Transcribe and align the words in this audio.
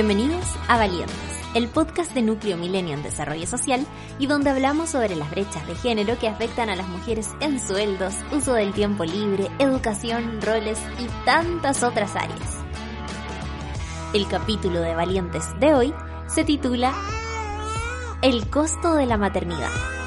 Bienvenidos 0.00 0.44
a 0.68 0.76
Valientes, 0.76 1.16
el 1.56 1.66
podcast 1.66 2.14
de 2.14 2.22
Núcleo 2.22 2.56
Milenio 2.56 2.94
en 2.94 3.02
Desarrollo 3.02 3.48
Social 3.48 3.84
y 4.20 4.28
donde 4.28 4.48
hablamos 4.48 4.90
sobre 4.90 5.16
las 5.16 5.28
brechas 5.28 5.66
de 5.66 5.74
género 5.74 6.16
que 6.20 6.28
afectan 6.28 6.70
a 6.70 6.76
las 6.76 6.86
mujeres 6.86 7.30
en 7.40 7.58
sueldos, 7.58 8.14
uso 8.30 8.54
del 8.54 8.72
tiempo 8.72 9.04
libre, 9.04 9.48
educación, 9.58 10.40
roles 10.40 10.78
y 11.00 11.24
tantas 11.24 11.82
otras 11.82 12.14
áreas. 12.14 12.58
El 14.14 14.28
capítulo 14.28 14.80
de 14.82 14.94
Valientes 14.94 15.46
de 15.58 15.74
hoy 15.74 15.94
se 16.28 16.44
titula 16.44 16.94
El 18.22 18.48
costo 18.48 18.94
de 18.94 19.06
la 19.06 19.16
maternidad. 19.16 19.97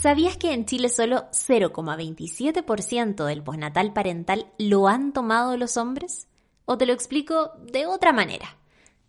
¿Sabías 0.00 0.36
que 0.36 0.52
en 0.52 0.64
Chile 0.64 0.90
solo 0.90 1.24
0,27% 1.32 3.24
del 3.24 3.42
postnatal 3.42 3.92
parental 3.92 4.46
lo 4.56 4.86
han 4.86 5.12
tomado 5.12 5.56
los 5.56 5.76
hombres? 5.76 6.28
O 6.66 6.78
te 6.78 6.86
lo 6.86 6.92
explico 6.92 7.50
de 7.72 7.86
otra 7.86 8.12
manera. 8.12 8.58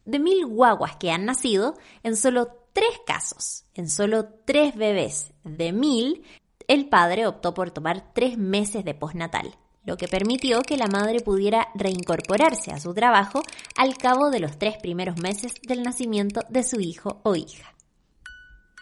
De 0.06 0.18
mil 0.18 0.48
guaguas 0.48 0.96
que 0.96 1.12
han 1.12 1.26
nacido, 1.26 1.76
en 2.02 2.16
solo 2.16 2.48
tres 2.74 2.90
casos, 3.06 3.66
en 3.76 3.88
solo 3.88 4.30
tres 4.46 4.76
bebés 4.76 5.32
de 5.44 5.74
mil, 5.74 6.24
el 6.68 6.90
padre 6.90 7.28
optó 7.28 7.54
por 7.54 7.70
tomar 7.70 8.12
tres 8.16 8.40
meses 8.40 8.84
de 8.84 8.96
postnatal, 8.96 9.58
lo 9.86 9.96
que 9.96 10.08
permitió 10.08 10.64
que 10.64 10.76
la 10.76 10.88
madre 10.88 11.20
pudiera 11.20 11.68
reincorporarse 11.76 12.72
a 12.72 12.80
su 12.80 12.96
trabajo 12.96 13.44
al 13.78 13.96
cabo 13.96 14.32
de 14.32 14.40
los 14.40 14.58
tres 14.58 14.78
primeros 14.82 15.22
meses 15.22 15.54
del 15.62 15.84
nacimiento 15.84 16.42
de 16.50 16.64
su 16.64 16.80
hijo 16.80 17.22
o 17.22 17.36
hija. 17.36 17.76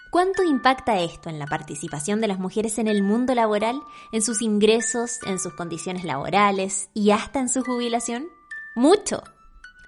¿Cuánto 0.09 0.41
impacta 0.41 0.99
esto 0.99 1.29
en 1.29 1.37
la 1.37 1.47
participación 1.47 2.21
de 2.21 2.27
las 2.27 2.39
mujeres 2.39 2.79
en 2.79 2.87
el 2.87 3.03
mundo 3.03 3.35
laboral, 3.35 3.81
en 4.13 4.21
sus 4.21 4.41
ingresos, 4.41 5.19
en 5.25 5.37
sus 5.37 5.53
condiciones 5.53 6.05
laborales 6.05 6.89
y 6.93 7.11
hasta 7.11 7.39
en 7.39 7.49
su 7.49 7.61
jubilación? 7.61 8.29
Mucho. 8.73 9.21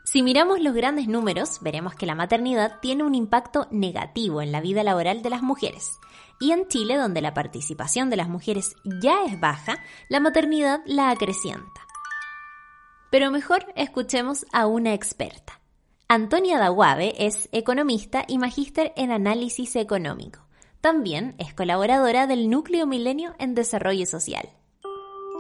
Si 0.03 0.21
miramos 0.21 0.59
los 0.59 0.73
grandes 0.73 1.07
números, 1.07 1.59
veremos 1.61 1.95
que 1.95 2.05
la 2.05 2.15
maternidad 2.15 2.79
tiene 2.81 3.03
un 3.03 3.15
impacto 3.15 3.67
negativo 3.71 4.41
en 4.41 4.51
la 4.51 4.59
vida 4.59 4.83
laboral 4.83 5.21
de 5.21 5.29
las 5.29 5.41
mujeres. 5.41 5.99
Y 6.39 6.51
en 6.51 6.67
Chile, 6.67 6.97
donde 6.97 7.21
la 7.21 7.33
participación 7.33 8.09
de 8.09 8.17
las 8.17 8.27
mujeres 8.27 8.75
ya 9.01 9.23
es 9.25 9.39
baja, 9.39 9.77
la 10.09 10.19
maternidad 10.19 10.81
la 10.85 11.11
acrecienta. 11.11 11.87
Pero 13.09 13.31
mejor 13.31 13.71
escuchemos 13.75 14.45
a 14.51 14.67
una 14.67 14.93
experta. 14.93 15.58
Antonia 16.11 16.57
Daguave 16.57 17.13
es 17.23 17.49
economista 17.51 18.25
y 18.27 18.39
magíster 18.39 18.93
en 18.95 19.11
análisis 19.11 19.75
económico. 19.75 20.39
También 20.81 21.35
es 21.37 21.53
colaboradora 21.53 22.25
del 22.25 22.49
Núcleo 22.49 22.87
Milenio 22.87 23.35
en 23.37 23.53
Desarrollo 23.53 24.07
Social. 24.07 24.49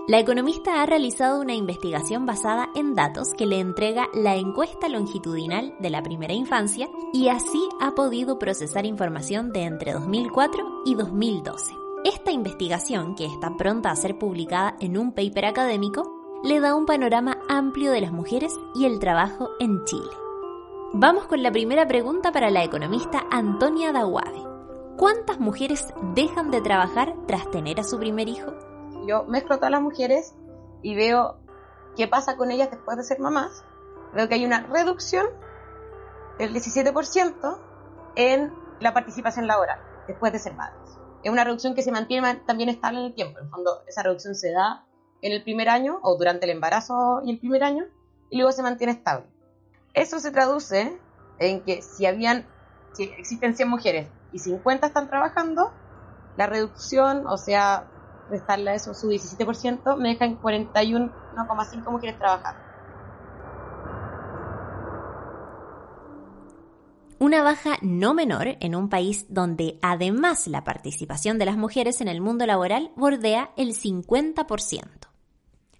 La 0.07 0.19
economista 0.19 0.83
ha 0.83 0.85
realizado 0.85 1.41
una 1.41 1.55
investigación 1.55 2.27
basada 2.27 2.69
en 2.75 2.93
datos 2.93 3.33
que 3.35 3.47
le 3.47 3.59
entrega 3.59 4.09
la 4.13 4.35
encuesta 4.35 4.89
longitudinal 4.89 5.73
de 5.79 5.89
la 5.89 6.03
primera 6.03 6.33
infancia 6.33 6.87
y 7.13 7.29
así 7.29 7.67
ha 7.81 7.95
podido 7.95 8.37
procesar 8.37 8.85
información 8.85 9.51
de 9.51 9.63
entre 9.63 9.93
2004 9.93 10.83
y 10.85 10.93
2012. 10.93 11.73
Esta 12.05 12.29
investigación, 12.29 13.15
que 13.15 13.25
está 13.25 13.57
pronta 13.57 13.89
a 13.89 13.95
ser 13.95 14.19
publicada 14.19 14.77
en 14.79 14.99
un 14.99 15.13
paper 15.13 15.45
académico, 15.45 16.03
le 16.43 16.59
da 16.59 16.75
un 16.75 16.85
panorama 16.85 17.39
amplio 17.49 17.91
de 17.91 18.01
las 18.01 18.11
mujeres 18.11 18.53
y 18.75 18.85
el 18.85 18.99
trabajo 18.99 19.49
en 19.59 19.83
Chile. 19.85 20.28
Vamos 20.93 21.27
con 21.27 21.43
la 21.43 21.51
primera 21.51 21.87
pregunta 21.87 22.31
para 22.31 22.49
la 22.49 22.63
economista 22.63 23.23
Antonia 23.29 23.91
Daguave. 23.91 24.43
¿Cuántas 24.97 25.39
mujeres 25.39 25.93
dejan 26.15 26.49
de 26.49 26.61
trabajar 26.61 27.13
tras 27.27 27.49
tener 27.51 27.79
a 27.79 27.83
su 27.83 27.99
primer 27.99 28.27
hijo? 28.27 28.51
Yo 29.07 29.23
mezclo 29.25 29.57
todas 29.57 29.69
las 29.69 29.83
mujeres 29.83 30.33
y 30.81 30.95
veo 30.95 31.37
qué 31.95 32.07
pasa 32.07 32.37
con 32.37 32.49
ellas 32.49 32.71
después 32.71 32.97
de 32.97 33.03
ser 33.03 33.19
mamás. 33.19 33.63
Veo 34.15 34.27
que 34.27 34.33
hay 34.33 34.45
una 34.45 34.61
reducción 34.61 35.27
del 36.39 36.55
17% 36.55 37.59
en 38.15 38.51
la 38.79 38.91
participación 38.91 39.45
laboral 39.45 39.79
después 40.07 40.33
de 40.33 40.39
ser 40.39 40.55
madres. 40.55 40.97
Es 41.21 41.31
una 41.31 41.43
reducción 41.43 41.75
que 41.75 41.83
se 41.83 41.91
mantiene 41.91 42.33
también 42.47 42.69
estable 42.69 42.99
en 42.99 43.05
el 43.05 43.13
tiempo. 43.13 43.37
En 43.37 43.45
el 43.45 43.51
fondo, 43.51 43.83
esa 43.87 44.01
reducción 44.01 44.33
se 44.33 44.51
da 44.51 44.87
en 45.21 45.33
el 45.33 45.43
primer 45.43 45.69
año 45.69 45.99
o 46.01 46.17
durante 46.17 46.45
el 46.45 46.51
embarazo 46.51 47.21
y 47.23 47.29
el 47.29 47.39
primer 47.39 47.63
año 47.63 47.85
y 48.31 48.37
luego 48.37 48.51
se 48.51 48.63
mantiene 48.63 48.93
estable. 48.93 49.27
Eso 49.99 50.19
se 50.19 50.31
traduce 50.31 50.97
en 51.39 51.59
que 51.65 51.81
si 51.81 52.05
habían, 52.05 52.45
si 52.93 53.03
existen 53.03 53.57
100 53.57 53.67
mujeres 53.67 54.07
y 54.31 54.39
50 54.39 54.87
están 54.87 55.09
trabajando, 55.09 55.73
la 56.37 56.47
reducción, 56.47 57.27
o 57.27 57.35
sea, 57.35 57.85
restarle 58.29 58.71
a 58.71 58.75
eso 58.75 58.93
su 58.93 59.09
17%, 59.09 59.97
me 59.97 60.09
deja 60.09 60.23
en 60.23 60.39
41,5 60.39 61.91
mujeres 61.91 62.17
trabajando. 62.17 62.61
Una 67.19 67.43
baja 67.43 67.71
no 67.81 68.13
menor 68.13 68.55
en 68.61 68.75
un 68.75 68.87
país 68.87 69.25
donde 69.27 69.79
además 69.81 70.47
la 70.47 70.63
participación 70.63 71.37
de 71.37 71.45
las 71.45 71.57
mujeres 71.57 71.99
en 71.99 72.07
el 72.07 72.21
mundo 72.21 72.45
laboral 72.45 72.93
bordea 72.95 73.51
el 73.57 73.73
50%. 73.73 75.08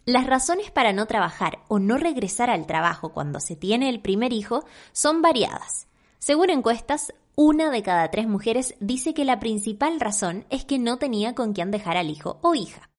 Las 0.10 0.26
razones 0.26 0.72
para 0.72 0.92
no 0.92 1.06
trabajar 1.06 1.60
o 1.68 1.78
no 1.78 1.96
regresar 1.96 2.50
al 2.50 2.66
trabajo 2.66 3.14
cuando 3.14 3.40
se 3.40 3.56
tiene 3.56 3.90
el 3.90 4.00
primer 4.00 4.34
hijo 4.34 4.66
son 4.92 5.22
variadas. 5.22 5.88
Según 6.18 6.50
encuestas, 6.50 7.14
una 7.36 7.70
de 7.70 7.84
cada 7.84 8.10
tres 8.10 8.28
mujeres 8.28 8.74
dice 8.80 9.14
que 9.14 9.24
la 9.24 9.40
principal 9.40 10.00
razón 10.00 10.46
es 10.50 10.66
que 10.66 10.80
no 10.80 10.98
tenía 10.98 11.36
con 11.36 11.54
quién 11.54 11.70
dejar 11.70 11.96
al 11.96 12.10
hijo 12.10 12.40
o 12.42 12.56
hija. 12.56 12.90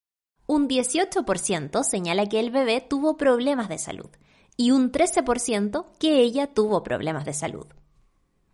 Un 0.47 0.69
18% 0.69 1.82
señala 1.82 2.26
que 2.26 2.38
el 2.38 2.53
bebé 2.53 2.81
tuvo 2.81 3.16
problemas 3.16 3.69
de 3.69 3.78
salud 3.78 4.10
y 4.56 4.71
un 4.71 4.92
13% 4.92 5.87
que 5.98 6.21
ella 6.21 6.47
tuvo 6.47 6.84
problemas 6.84 7.25
de 7.25 7.32
salud. 7.32 7.66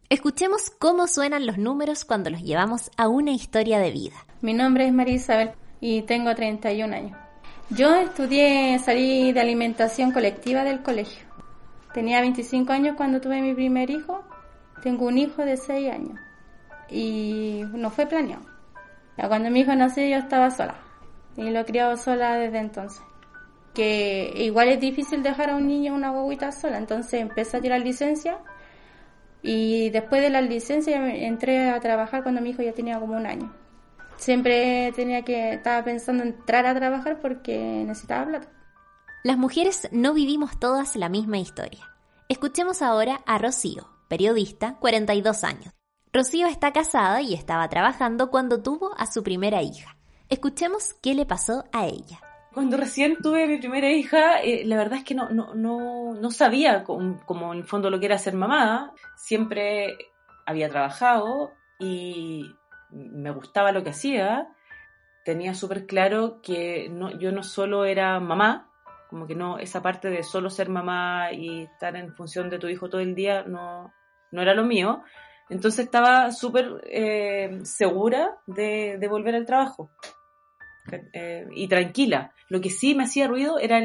Escuchemos 0.08 0.70
cómo 0.70 1.08
suenan 1.08 1.44
los 1.44 1.58
números 1.58 2.06
cuando 2.06 2.30
los 2.30 2.42
llevamos 2.42 2.90
a 2.96 3.06
una 3.08 3.32
historia 3.32 3.78
de 3.78 3.90
vida. 3.90 4.16
Mi 4.40 4.54
nombre 4.54 4.86
es 4.86 4.94
María 4.94 5.16
Isabel 5.16 5.50
y 5.78 6.00
tengo 6.00 6.34
31 6.34 6.96
años. 6.96 7.25
Yo 7.70 7.92
estudié, 7.96 8.78
salí 8.78 9.32
de 9.32 9.40
alimentación 9.40 10.12
colectiva 10.12 10.62
del 10.62 10.84
colegio. 10.84 11.26
Tenía 11.92 12.20
25 12.20 12.72
años 12.72 12.94
cuando 12.96 13.20
tuve 13.20 13.42
mi 13.42 13.54
primer 13.54 13.90
hijo. 13.90 14.22
Tengo 14.84 15.06
un 15.06 15.18
hijo 15.18 15.44
de 15.44 15.56
6 15.56 15.90
años. 15.90 16.16
Y 16.88 17.64
no 17.72 17.90
fue 17.90 18.06
planeado. 18.06 18.44
Cuando 19.16 19.50
mi 19.50 19.60
hijo 19.60 19.74
nació 19.74 20.06
yo 20.06 20.18
estaba 20.18 20.52
sola. 20.52 20.76
Y 21.36 21.50
lo 21.50 21.58
he 21.58 21.64
criado 21.64 21.96
sola 21.96 22.36
desde 22.36 22.58
entonces. 22.58 23.02
Que 23.74 24.32
igual 24.36 24.68
es 24.68 24.80
difícil 24.80 25.24
dejar 25.24 25.50
a 25.50 25.56
un 25.56 25.66
niño 25.66 25.92
una 25.92 26.10
guaguita 26.10 26.52
sola. 26.52 26.78
Entonces 26.78 27.20
empecé 27.20 27.56
a 27.56 27.60
tirar 27.60 27.80
licencia. 27.80 28.38
Y 29.42 29.90
después 29.90 30.22
de 30.22 30.30
la 30.30 30.40
licencia 30.40 31.04
entré 31.16 31.68
a 31.70 31.80
trabajar 31.80 32.22
cuando 32.22 32.40
mi 32.40 32.50
hijo 32.50 32.62
ya 32.62 32.72
tenía 32.72 33.00
como 33.00 33.16
un 33.16 33.26
año 33.26 33.65
siempre 34.16 34.92
tenía 34.94 35.22
que, 35.22 35.54
estaba 35.54 35.84
pensando 35.84 36.22
en 36.22 36.30
entrar 36.30 36.66
a 36.66 36.74
trabajar 36.74 37.20
porque 37.20 37.56
necesitaba 37.86 38.26
plata. 38.26 38.48
Las 39.24 39.38
mujeres 39.38 39.88
no 39.92 40.14
vivimos 40.14 40.58
todas 40.58 40.96
la 40.96 41.08
misma 41.08 41.38
historia. 41.38 41.84
Escuchemos 42.28 42.82
ahora 42.82 43.22
a 43.26 43.38
Rocío, 43.38 43.88
periodista, 44.08 44.76
42 44.78 45.44
años. 45.44 45.74
Rocío 46.12 46.46
está 46.46 46.72
casada 46.72 47.20
y 47.22 47.34
estaba 47.34 47.68
trabajando 47.68 48.30
cuando 48.30 48.62
tuvo 48.62 48.92
a 48.96 49.06
su 49.06 49.22
primera 49.22 49.62
hija. 49.62 49.96
Escuchemos 50.28 50.94
qué 51.02 51.14
le 51.14 51.26
pasó 51.26 51.64
a 51.72 51.86
ella. 51.86 52.20
Cuando 52.52 52.76
recién 52.76 53.16
tuve 53.22 53.46
mi 53.46 53.58
primera 53.58 53.90
hija, 53.90 54.40
eh, 54.40 54.64
la 54.64 54.76
verdad 54.76 54.98
es 54.98 55.04
que 55.04 55.14
no, 55.14 55.28
no, 55.28 55.54
no, 55.54 56.14
no 56.14 56.30
sabía 56.30 56.84
como 56.84 57.52
en 57.52 57.58
el 57.58 57.64
fondo 57.64 57.90
lo 57.90 58.00
que 58.00 58.06
era 58.06 58.18
ser 58.18 58.34
mamá. 58.34 58.92
Siempre 59.16 59.96
había 60.46 60.70
trabajado 60.70 61.52
y 61.78 62.50
me 62.96 63.30
gustaba 63.30 63.72
lo 63.72 63.82
que 63.82 63.90
hacía, 63.90 64.48
tenía 65.24 65.54
súper 65.54 65.86
claro 65.86 66.40
que 66.42 66.88
no, 66.88 67.18
yo 67.18 67.32
no 67.32 67.42
solo 67.42 67.84
era 67.84 68.18
mamá, 68.20 68.70
como 69.10 69.26
que 69.26 69.34
no, 69.34 69.58
esa 69.58 69.82
parte 69.82 70.08
de 70.08 70.22
solo 70.22 70.50
ser 70.50 70.68
mamá 70.68 71.32
y 71.32 71.62
estar 71.62 71.96
en 71.96 72.14
función 72.14 72.50
de 72.50 72.58
tu 72.58 72.68
hijo 72.68 72.88
todo 72.88 73.00
el 73.00 73.14
día 73.14 73.44
no, 73.44 73.92
no 74.30 74.42
era 74.42 74.54
lo 74.54 74.64
mío. 74.64 75.02
Entonces 75.48 75.84
estaba 75.84 76.32
súper 76.32 76.82
eh, 76.86 77.60
segura 77.62 78.38
de, 78.46 79.04
volver 79.08 79.34
al 79.36 79.46
trabajo 79.46 79.90
eh, 81.12 81.46
y 81.54 81.68
tranquila. 81.68 82.32
Lo 82.48 82.60
que 82.60 82.70
sí 82.70 82.94
me 82.94 83.04
hacía 83.04 83.28
ruido 83.28 83.58
era 83.58 83.80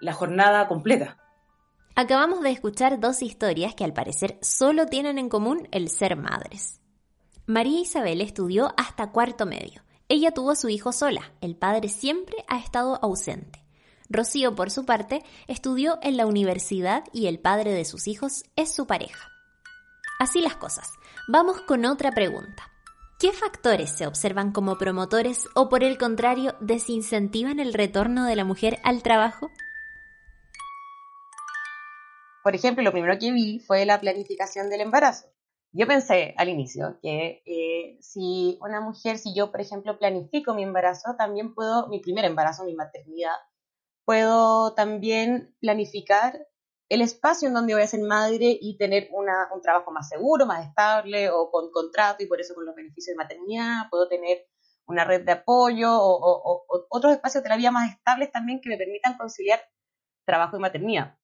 la 0.00 0.12
jornada 0.12 0.68
completa. 0.68 1.16
Acabamos 1.94 2.42
de 2.42 2.50
escuchar 2.50 3.00
dos 3.00 3.22
historias 3.22 3.74
que 3.74 3.84
al 3.84 3.92
parecer 3.92 4.38
solo 4.40 4.86
tienen 4.86 5.18
en 5.18 5.28
común 5.28 5.68
el 5.72 5.88
ser 5.88 6.16
madres. 6.16 6.80
María 7.48 7.80
Isabel 7.80 8.20
estudió 8.20 8.74
hasta 8.76 9.10
cuarto 9.10 9.46
medio. 9.46 9.82
Ella 10.10 10.32
tuvo 10.32 10.50
a 10.50 10.54
su 10.54 10.68
hijo 10.68 10.92
sola, 10.92 11.32
el 11.40 11.56
padre 11.56 11.88
siempre 11.88 12.36
ha 12.46 12.58
estado 12.58 12.98
ausente. 13.02 13.64
Rocío, 14.10 14.54
por 14.54 14.70
su 14.70 14.84
parte, 14.84 15.24
estudió 15.46 15.98
en 16.02 16.18
la 16.18 16.26
universidad 16.26 17.04
y 17.10 17.26
el 17.26 17.40
padre 17.40 17.72
de 17.72 17.86
sus 17.86 18.06
hijos 18.06 18.42
es 18.56 18.74
su 18.74 18.86
pareja. 18.86 19.30
Así 20.20 20.42
las 20.42 20.56
cosas. 20.56 20.92
Vamos 21.26 21.62
con 21.62 21.86
otra 21.86 22.12
pregunta. 22.12 22.70
¿Qué 23.18 23.32
factores 23.32 23.96
se 23.96 24.06
observan 24.06 24.52
como 24.52 24.76
promotores 24.76 25.48
o 25.54 25.70
por 25.70 25.84
el 25.84 25.96
contrario 25.96 26.54
desincentivan 26.60 27.60
el 27.60 27.72
retorno 27.72 28.26
de 28.26 28.36
la 28.36 28.44
mujer 28.44 28.78
al 28.84 29.02
trabajo? 29.02 29.50
Por 32.44 32.54
ejemplo, 32.54 32.84
lo 32.84 32.92
primero 32.92 33.18
que 33.18 33.32
vi 33.32 33.58
fue 33.60 33.86
la 33.86 33.98
planificación 33.98 34.68
del 34.68 34.82
embarazo. 34.82 35.30
Yo 35.72 35.86
pensé 35.86 36.34
al 36.38 36.48
inicio 36.48 36.98
que 37.02 37.42
eh, 37.44 37.98
si 38.00 38.58
una 38.62 38.80
mujer, 38.80 39.18
si 39.18 39.34
yo, 39.34 39.50
por 39.50 39.60
ejemplo, 39.60 39.98
planifico 39.98 40.54
mi 40.54 40.62
embarazo, 40.62 41.14
también 41.16 41.54
puedo, 41.54 41.88
mi 41.88 42.00
primer 42.00 42.24
embarazo, 42.24 42.64
mi 42.64 42.74
maternidad, 42.74 43.36
puedo 44.04 44.74
también 44.74 45.54
planificar 45.60 46.46
el 46.88 47.02
espacio 47.02 47.48
en 47.48 47.54
donde 47.54 47.74
voy 47.74 47.82
a 47.82 47.86
ser 47.86 48.00
madre 48.00 48.56
y 48.58 48.78
tener 48.78 49.08
una, 49.12 49.48
un 49.54 49.60
trabajo 49.60 49.90
más 49.92 50.08
seguro, 50.08 50.46
más 50.46 50.66
estable 50.66 51.28
o 51.30 51.50
con 51.50 51.70
contrato 51.70 52.22
y 52.22 52.26
por 52.26 52.40
eso 52.40 52.54
con 52.54 52.64
los 52.64 52.74
beneficios 52.74 53.14
de 53.14 53.22
maternidad, 53.22 53.90
puedo 53.90 54.08
tener 54.08 54.46
una 54.86 55.04
red 55.04 55.22
de 55.26 55.32
apoyo 55.32 55.92
o, 55.92 56.18
o 56.18 56.86
otros 56.88 57.12
espacios 57.12 57.44
de 57.44 57.50
la 57.50 57.58
vida 57.58 57.70
más 57.70 57.92
estables 57.92 58.32
también 58.32 58.62
que 58.62 58.70
me 58.70 58.78
permitan 58.78 59.18
conciliar 59.18 59.60
trabajo 60.24 60.56
y 60.56 60.60
maternidad. 60.60 61.18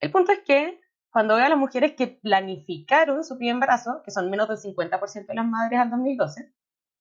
El 0.00 0.10
punto 0.10 0.32
es 0.32 0.40
que 0.40 0.80
cuando 1.10 1.34
veo 1.36 1.46
a 1.46 1.48
las 1.48 1.58
mujeres 1.58 1.94
que 1.96 2.06
planificaron 2.06 3.24
su 3.24 3.36
primer 3.36 3.54
embarazo, 3.54 4.02
que 4.04 4.10
son 4.10 4.30
menos 4.30 4.48
del 4.48 4.58
50% 4.58 5.26
de 5.26 5.34
las 5.34 5.46
madres 5.46 5.80
al 5.80 5.90
2012, 5.90 6.52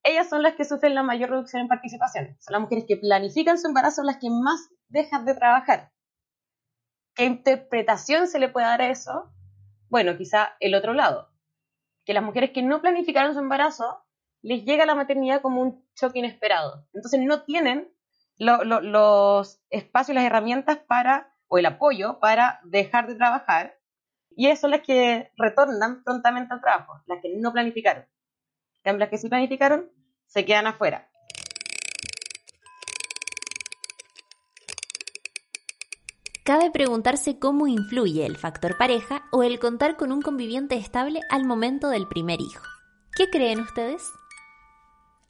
ellas 0.03 0.29
son 0.29 0.41
las 0.41 0.55
que 0.55 0.65
sufren 0.65 0.95
la 0.95 1.03
mayor 1.03 1.29
reducción 1.29 1.61
en 1.61 1.67
participación. 1.67 2.35
Son 2.39 2.53
las 2.53 2.61
mujeres 2.61 2.85
que 2.87 2.97
planifican 2.97 3.59
su 3.59 3.67
embarazo 3.67 4.03
las 4.03 4.17
que 4.17 4.29
más 4.29 4.69
dejan 4.87 5.25
de 5.25 5.35
trabajar. 5.35 5.91
¿Qué 7.13 7.25
interpretación 7.25 8.27
se 8.27 8.39
le 8.39 8.49
puede 8.49 8.65
dar 8.65 8.81
a 8.81 8.89
eso? 8.89 9.31
Bueno, 9.89 10.17
quizá 10.17 10.55
el 10.59 10.73
otro 10.73 10.93
lado. 10.93 11.29
Que 12.05 12.13
las 12.13 12.23
mujeres 12.23 12.51
que 12.51 12.63
no 12.63 12.81
planificaron 12.81 13.33
su 13.33 13.39
embarazo 13.39 14.05
les 14.41 14.63
llega 14.63 14.85
la 14.85 14.95
maternidad 14.95 15.41
como 15.41 15.61
un 15.61 15.85
choque 15.95 16.19
inesperado. 16.19 16.87
Entonces 16.93 17.19
no 17.19 17.43
tienen 17.43 17.93
los 18.37 19.61
espacios, 19.69 20.15
las 20.15 20.23
herramientas 20.23 20.77
para, 20.77 21.35
o 21.47 21.57
el 21.57 21.65
apoyo 21.65 22.19
para 22.19 22.61
dejar 22.63 23.07
de 23.07 23.15
trabajar 23.15 23.78
y 24.39 24.47
esas 24.47 24.61
son 24.61 24.71
las 24.71 24.83
que 24.83 25.33
retornan 25.35 26.01
prontamente 26.01 26.53
al 26.53 26.61
trabajo, 26.61 27.01
las 27.07 27.21
que 27.21 27.27
no 27.35 27.51
planificaron. 27.51 28.05
las 28.85 29.09
que 29.09 29.17
sí 29.17 29.27
planificaron 29.27 29.91
se 30.27 30.45
quedan 30.45 30.65
afuera. 30.65 31.09
Cabe 36.45 36.71
preguntarse 36.71 37.37
cómo 37.37 37.67
influye 37.67 38.25
el 38.25 38.37
factor 38.37 38.77
pareja 38.77 39.23
o 39.33 39.43
el 39.43 39.59
contar 39.59 39.97
con 39.97 40.13
un 40.13 40.21
conviviente 40.21 40.77
estable 40.77 41.19
al 41.29 41.43
momento 41.43 41.89
del 41.89 42.07
primer 42.07 42.39
hijo. 42.39 42.63
¿Qué 43.17 43.29
creen 43.29 43.59
ustedes? 43.59 44.09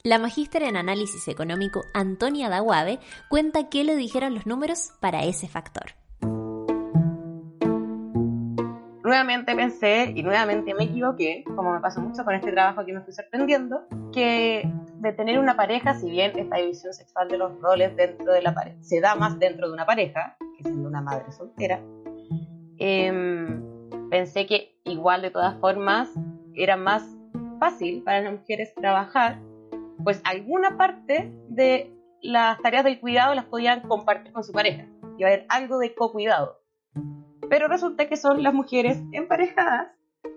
La 0.04 0.20
magíster 0.20 0.62
en 0.62 0.76
análisis 0.76 1.26
económico 1.26 1.82
Antonia 1.94 2.48
Daguave 2.48 3.00
cuenta 3.28 3.70
qué 3.70 3.82
le 3.82 3.96
dijeron 3.96 4.34
los 4.34 4.46
números 4.46 4.92
para 5.00 5.24
ese 5.24 5.48
factor. 5.48 5.99
Nuevamente 9.10 9.56
pensé 9.56 10.12
y 10.14 10.22
nuevamente 10.22 10.72
me 10.72 10.84
equivoqué, 10.84 11.42
como 11.56 11.72
me 11.72 11.80
pasó 11.80 12.00
mucho 12.00 12.24
con 12.24 12.32
este 12.32 12.52
trabajo 12.52 12.86
que 12.86 12.92
me 12.92 13.00
fui 13.00 13.12
sorprendiendo, 13.12 13.82
que 14.12 14.70
de 15.00 15.12
tener 15.12 15.40
una 15.40 15.56
pareja, 15.56 15.94
si 15.94 16.08
bien 16.08 16.38
esta 16.38 16.58
división 16.58 16.94
sexual 16.94 17.26
de 17.28 17.36
los 17.36 17.60
roles 17.60 17.96
dentro 17.96 18.32
de 18.32 18.40
la 18.40 18.54
pareja 18.54 18.76
se 18.82 19.00
da 19.00 19.16
más 19.16 19.36
dentro 19.40 19.66
de 19.66 19.72
una 19.74 19.84
pareja, 19.84 20.36
que 20.56 20.62
siendo 20.62 20.88
una 20.88 21.00
madre 21.02 21.32
soltera, 21.32 21.80
em, 22.78 23.60
pensé 24.10 24.46
que 24.46 24.78
igual 24.84 25.22
de 25.22 25.32
todas 25.32 25.58
formas 25.58 26.08
era 26.54 26.76
más 26.76 27.02
fácil 27.58 28.04
para 28.04 28.20
las 28.20 28.32
mujeres 28.32 28.72
trabajar, 28.76 29.40
pues 30.04 30.22
alguna 30.24 30.76
parte 30.76 31.32
de 31.48 31.92
las 32.22 32.62
tareas 32.62 32.84
del 32.84 33.00
cuidado 33.00 33.34
las 33.34 33.46
podían 33.46 33.80
compartir 33.80 34.32
con 34.32 34.44
su 34.44 34.52
pareja. 34.52 34.86
Iba 35.18 35.30
a 35.30 35.32
haber 35.32 35.46
algo 35.48 35.78
de 35.78 35.96
co-cuidado 35.96 36.60
pero 37.50 37.66
resulta 37.66 38.08
que 38.08 38.16
son 38.16 38.42
las 38.44 38.54
mujeres 38.54 39.02
emparejadas 39.10 39.88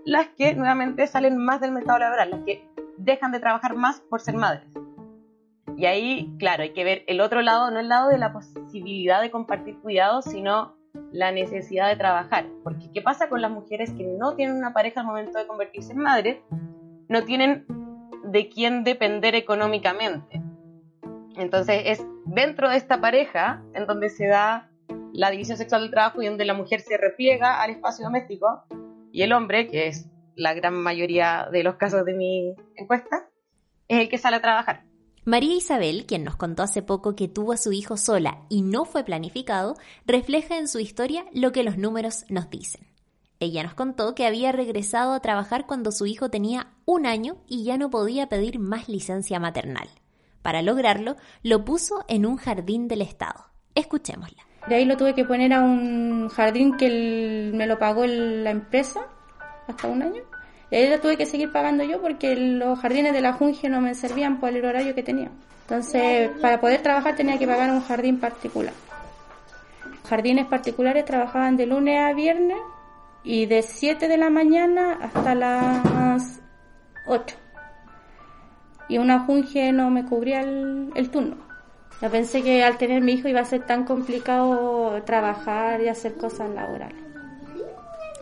las 0.04 0.28
que 0.30 0.56
nuevamente 0.56 1.06
salen 1.06 1.38
más 1.38 1.62
del 1.62 1.72
mercado 1.72 2.00
laboral, 2.00 2.32
las 2.32 2.40
que 2.42 2.68
dejan 2.98 3.32
de 3.32 3.40
trabajar 3.40 3.76
más 3.76 4.02
por 4.02 4.20
ser 4.20 4.36
madres. 4.36 4.68
Y 5.78 5.86
ahí, 5.86 6.34
claro, 6.40 6.64
hay 6.64 6.74
que 6.74 6.84
ver 6.84 7.04
el 7.08 7.22
otro 7.22 7.42
lado, 7.42 7.70
no 7.70 7.80
el 7.80 7.88
lado 7.88 8.10
de 8.10 8.18
la 8.18 8.34
posibilidad 8.34 9.22
de 9.22 9.30
compartir 9.30 9.78
cuidados, 9.80 10.26
sino 10.26 10.76
la 11.12 11.32
necesidad 11.32 11.88
de 11.88 11.98
trabajar. 11.98 12.48
Porque 12.64 12.90
¿qué 12.92 13.02
pasa 13.02 13.30
con 13.30 13.42
las 13.42 13.52
mujeres 13.52 13.92
que 13.94 14.04
no 14.04 14.36
tienen 14.36 14.58
una 14.58 14.74
pareja 14.74 15.02
al 15.02 15.06
momento 15.06 15.38
de 15.38 15.46
convertirse 15.46 15.94
en 15.94 16.00
madres? 16.00 16.40
No 17.10 17.24
tienen 17.24 17.66
de 18.24 18.50
quién 18.50 18.84
depender 18.84 19.36
económicamente. 19.36 20.42
Entonces 21.36 21.84
es 21.86 22.08
dentro 22.26 22.70
de 22.70 22.78
esta 22.78 23.00
pareja 23.02 23.62
en 23.74 23.86
donde 23.86 24.10
se 24.10 24.28
da 24.28 24.72
la 25.14 25.30
división 25.30 25.58
sexual 25.58 25.82
del 25.82 25.92
trabajo 25.92 26.22
y 26.22 26.26
donde 26.26 26.44
la 26.44 26.56
mujer 26.56 26.82
se 26.82 26.98
repliega 26.98 27.62
al 27.62 27.70
espacio 27.70 28.06
doméstico 28.06 28.66
y 29.12 29.22
el 29.22 29.32
hombre, 29.32 29.68
que 29.68 29.88
es 29.88 30.08
la 30.36 30.54
gran 30.54 30.74
mayoría 30.74 31.48
de 31.52 31.64
los 31.64 31.76
casos 31.76 32.04
de 32.04 32.14
mi 32.14 32.56
encuesta, 32.76 33.30
es 33.88 34.00
el 34.00 34.10
que 34.10 34.18
sale 34.18 34.38
a 34.38 34.42
trabajar. 34.42 34.84
María 35.24 35.56
Isabel, 35.56 36.06
quien 36.06 36.24
nos 36.24 36.36
contó 36.36 36.64
hace 36.64 36.82
poco 36.82 37.16
que 37.16 37.28
tuvo 37.28 37.54
a 37.54 37.58
su 37.58 37.72
hijo 37.72 37.96
sola 37.96 38.42
y 38.50 38.64
no 38.64 38.84
fue 38.86 39.06
planificado, 39.06 39.76
refleja 40.06 40.58
en 40.58 40.68
su 40.68 40.80
historia 40.80 41.26
lo 41.32 41.52
que 41.52 41.64
los 41.64 41.78
números 41.78 42.26
nos 42.28 42.50
dicen. 42.50 42.88
Ella 43.40 43.64
nos 43.64 43.74
contó 43.74 44.16
que 44.16 44.26
había 44.26 44.52
regresado 44.52 45.14
a 45.14 45.20
trabajar 45.22 45.66
cuando 45.68 45.92
su 45.92 46.08
hijo 46.08 46.30
tenía 46.30 46.74
un 46.86 47.06
año 47.06 47.38
y 47.48 47.64
ya 47.64 47.78
no 47.78 47.90
podía 47.90 48.28
pedir 48.28 48.58
más 48.58 48.90
licencia 48.90 49.40
maternal. 49.40 49.90
Para 50.42 50.62
lograrlo, 50.62 51.16
lo 51.42 51.64
puso 51.64 52.04
en 52.08 52.26
un 52.26 52.38
jardín 52.38 52.88
del 52.88 53.02
Estado. 53.02 53.46
Escuchémosla. 53.76 54.44
De 54.68 54.76
ahí 54.76 54.86
lo 54.86 54.96
tuve 54.96 55.14
que 55.14 55.26
poner 55.26 55.54
a 55.54 55.62
un 55.62 56.30
jardín 56.30 56.78
que 56.78 57.52
me 57.54 57.68
lo 57.68 57.78
pagó 57.78 58.06
la 58.06 58.52
empresa 58.52 59.02
hasta 59.68 59.88
un 59.88 60.02
año. 60.02 60.22
Y 60.72 60.76
ahí 60.76 60.90
lo 60.90 61.00
tuve 61.00 61.18
que 61.18 61.26
seguir 61.26 61.52
pagando 61.52 61.84
yo 61.84 62.02
porque 62.02 62.36
los 62.36 62.80
jardines 62.80 63.14
de 63.14 63.22
la 63.22 63.34
Junge 63.34 63.70
no 63.70 63.82
me 63.82 63.94
servían 63.94 64.40
por 64.40 64.50
el 64.50 64.66
horario 64.66 64.96
que 64.96 65.04
tenía. 65.04 65.30
Entonces, 65.64 66.30
para 66.42 66.60
poder 66.60 66.82
trabajar 66.82 67.16
tenía 67.16 67.38
que 67.38 67.46
pagar 67.46 67.72
un 67.72 67.82
jardín 67.82 68.20
particular. 68.20 68.74
Jardines 70.10 70.48
particulares 70.48 71.06
trabajaban 71.06 71.58
de 71.58 71.66
lunes 71.66 72.00
a 72.00 72.14
viernes 72.14 72.58
y 73.24 73.46
de 73.46 73.62
7 73.62 74.08
de 74.08 74.18
la 74.18 74.30
mañana 74.30 74.98
hasta 75.02 75.36
las 75.36 76.42
8. 77.06 77.36
Y 78.90 78.98
una 78.98 79.20
Junge 79.20 79.72
no 79.72 79.90
me 79.90 80.06
cubría 80.06 80.42
el 80.42 81.10
turno. 81.12 81.53
No 82.04 82.12
pensé 82.12 82.44
que 82.44 82.62
al 82.66 82.78
tener 82.78 83.02
mi 83.02 83.14
hijo 83.14 83.30
iba 83.30 83.40
a 83.40 83.46
ser 83.46 83.66
tan 83.66 83.86
complicado 83.86 85.02
trabajar 85.04 85.80
y 85.80 85.88
hacer 85.88 86.18
cosas 86.18 86.50
laborales. 86.50 87.02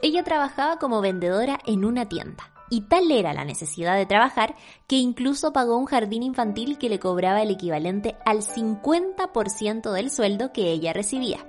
Ella 0.04 0.24
trabajaba 0.24 0.78
como 0.78 1.02
vendedora 1.02 1.58
en 1.66 1.84
una 1.84 2.08
tienda. 2.08 2.44
Y 2.70 2.82
tal 2.82 3.10
era 3.10 3.34
la 3.34 3.44
necesidad 3.44 3.98
de 3.98 4.06
trabajar 4.06 4.54
que 4.86 4.98
incluso 4.98 5.52
pagó 5.52 5.78
un 5.78 5.88
jardín 5.88 6.22
infantil 6.22 6.78
que 6.78 6.90
le 6.90 7.00
cobraba 7.00 7.42
el 7.42 7.50
equivalente 7.50 8.16
al 8.24 8.44
50% 8.44 9.92
del 9.92 10.12
sueldo 10.12 10.54
que 10.54 10.72
ella 10.72 10.94
recibía. 10.94 11.40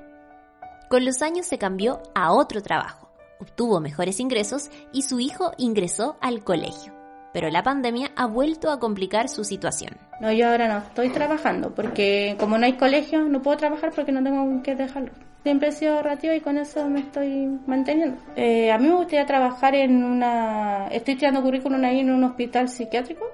Con 0.89 1.05
los 1.05 1.21
años 1.21 1.45
se 1.45 1.59
cambió 1.59 2.01
a 2.15 2.33
otro 2.33 2.63
trabajo, 2.63 3.11
obtuvo 3.41 3.79
mejores 3.81 4.21
ingresos 4.21 4.71
y 4.91 5.03
su 5.03 5.21
hijo 5.21 5.53
ingresó 5.59 6.17
al 6.23 6.43
colegio 6.43 7.02
pero 7.33 7.51
la 7.51 7.63
pandemia 7.63 8.11
ha 8.17 8.27
vuelto 8.27 8.71
a 8.71 8.79
complicar 8.79 9.29
su 9.29 9.45
situación. 9.45 9.97
No, 10.21 10.31
yo 10.33 10.49
ahora 10.49 10.69
no 10.69 10.79
estoy 10.79 11.09
trabajando 11.11 11.75
porque 11.75 12.37
como 12.39 12.59
no 12.59 12.67
hay 12.67 12.75
colegio 12.75 13.23
no 13.23 13.43
puedo 13.43 13.57
trabajar 13.57 13.93
porque 13.95 14.13
no 14.13 14.23
tengo 14.23 14.63
que 14.63 14.75
dejarlo. 14.75 15.13
Siempre 15.43 15.69
he 15.69 15.73
sido 15.73 16.01
ratio 16.03 16.35
y 16.35 16.41
con 16.41 16.59
eso 16.59 16.89
me 16.89 17.01
estoy 17.01 17.59
manteniendo. 17.67 18.17
Eh, 18.37 18.71
a 18.71 18.79
mí 18.79 18.87
me 18.87 18.95
gustaría 18.95 19.27
trabajar 19.27 19.75
en 19.75 20.05
una... 20.05 20.87
Estoy 20.89 21.17
tirando 21.17 21.43
currículum 21.43 21.83
ahí 21.85 21.99
en 22.01 22.13
un 22.13 22.23
hospital 22.23 22.69
psiquiátrico, 22.69 23.27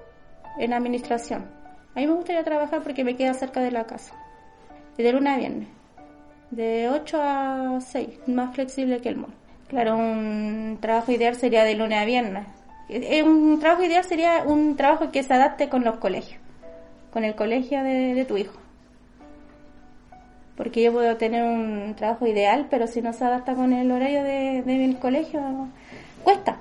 en 0.58 0.72
administración. 0.72 1.44
A 1.94 2.00
mí 2.00 2.06
me 2.06 2.14
gustaría 2.14 2.42
trabajar 2.44 2.82
porque 2.82 3.04
me 3.04 3.14
queda 3.14 3.34
cerca 3.34 3.60
de 3.60 3.72
la 3.72 3.84
casa. 3.84 4.14
De 4.96 5.12
lunes 5.12 5.34
a 5.34 5.36
viernes. 5.36 5.68
De 6.50 6.88
8 6.88 7.18
a 7.20 7.78
6, 7.78 8.08
más 8.28 8.54
flexible 8.54 9.00
que 9.00 9.10
el 9.10 9.16
mall. 9.16 9.34
Claro, 9.68 9.98
un 9.98 10.78
trabajo 10.80 11.12
ideal 11.12 11.34
sería 11.34 11.62
de 11.64 11.74
lunes 11.74 11.98
a 11.98 12.06
viernes 12.06 12.46
un 12.88 13.58
trabajo 13.60 13.84
ideal 13.84 14.04
sería 14.04 14.42
un 14.46 14.76
trabajo 14.76 15.10
que 15.10 15.22
se 15.22 15.34
adapte 15.34 15.68
con 15.68 15.84
los 15.84 15.98
colegios, 15.98 16.40
con 17.12 17.24
el 17.24 17.34
colegio 17.34 17.82
de, 17.82 18.24
tu 18.26 18.36
hijo. 18.36 18.58
Porque 20.56 20.82
yo 20.82 20.92
puedo 20.92 21.16
tener 21.16 21.44
un 21.44 21.94
trabajo 21.94 22.26
ideal, 22.26 22.66
pero 22.70 22.86
si 22.86 23.02
no 23.02 23.12
se 23.12 23.24
adapta 23.24 23.54
con 23.54 23.72
el 23.72 23.90
horario 23.90 24.24
de, 24.24 24.62
del 24.62 24.98
colegio, 24.98 25.40
cuesta. 26.24 26.58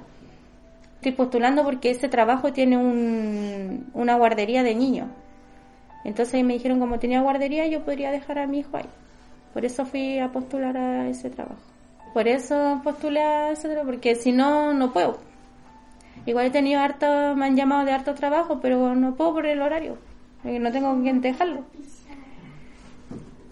Estoy 0.96 1.14
postulando 1.14 1.64
porque 1.64 1.92
ese 1.92 2.10
trabajo 2.10 2.52
tiene 2.52 2.78
un, 2.78 3.90
una 3.94 4.16
guardería 4.16 4.64
de 4.64 4.76
niños. 4.76 5.08
Entonces 6.04 6.44
me 6.44 6.54
dijeron 6.54 6.80
como 6.80 7.00
tenía 7.00 7.22
guardería 7.22 7.68
yo 7.68 7.84
podría 7.84 8.12
dejar 8.12 8.40
a 8.40 8.48
mi 8.48 8.60
hijo 8.60 8.78
ahí. 8.78 8.90
Por 9.54 9.66
eso 9.66 9.86
fui 9.86 10.20
a 10.20 10.32
postular 10.32 10.78
a 10.78 11.08
ese 11.08 11.30
trabajo. 11.30 11.62
Por 12.14 12.28
eso 12.28 12.82
postulé 12.84 13.22
a 13.22 13.52
ese 13.52 13.68
trabajo, 13.68 13.88
porque 13.88 14.16
si 14.16 14.32
no, 14.32 14.74
no 14.74 14.92
puedo 14.92 15.27
Igual 16.28 16.48
he 16.48 16.52
tenido 16.52 16.82
harto, 16.82 17.36
me 17.36 17.46
han 17.46 17.56
llamado 17.56 17.86
de 17.86 17.94
harto 17.94 18.14
trabajo, 18.14 18.60
pero 18.62 18.94
no 18.96 19.16
puedo 19.16 19.34
por 19.34 19.46
el 19.46 19.62
horario, 19.62 19.98
no 20.44 20.72
tengo 20.74 20.90
con 20.90 21.02
quién 21.02 21.22
dejarlo. 21.22 21.64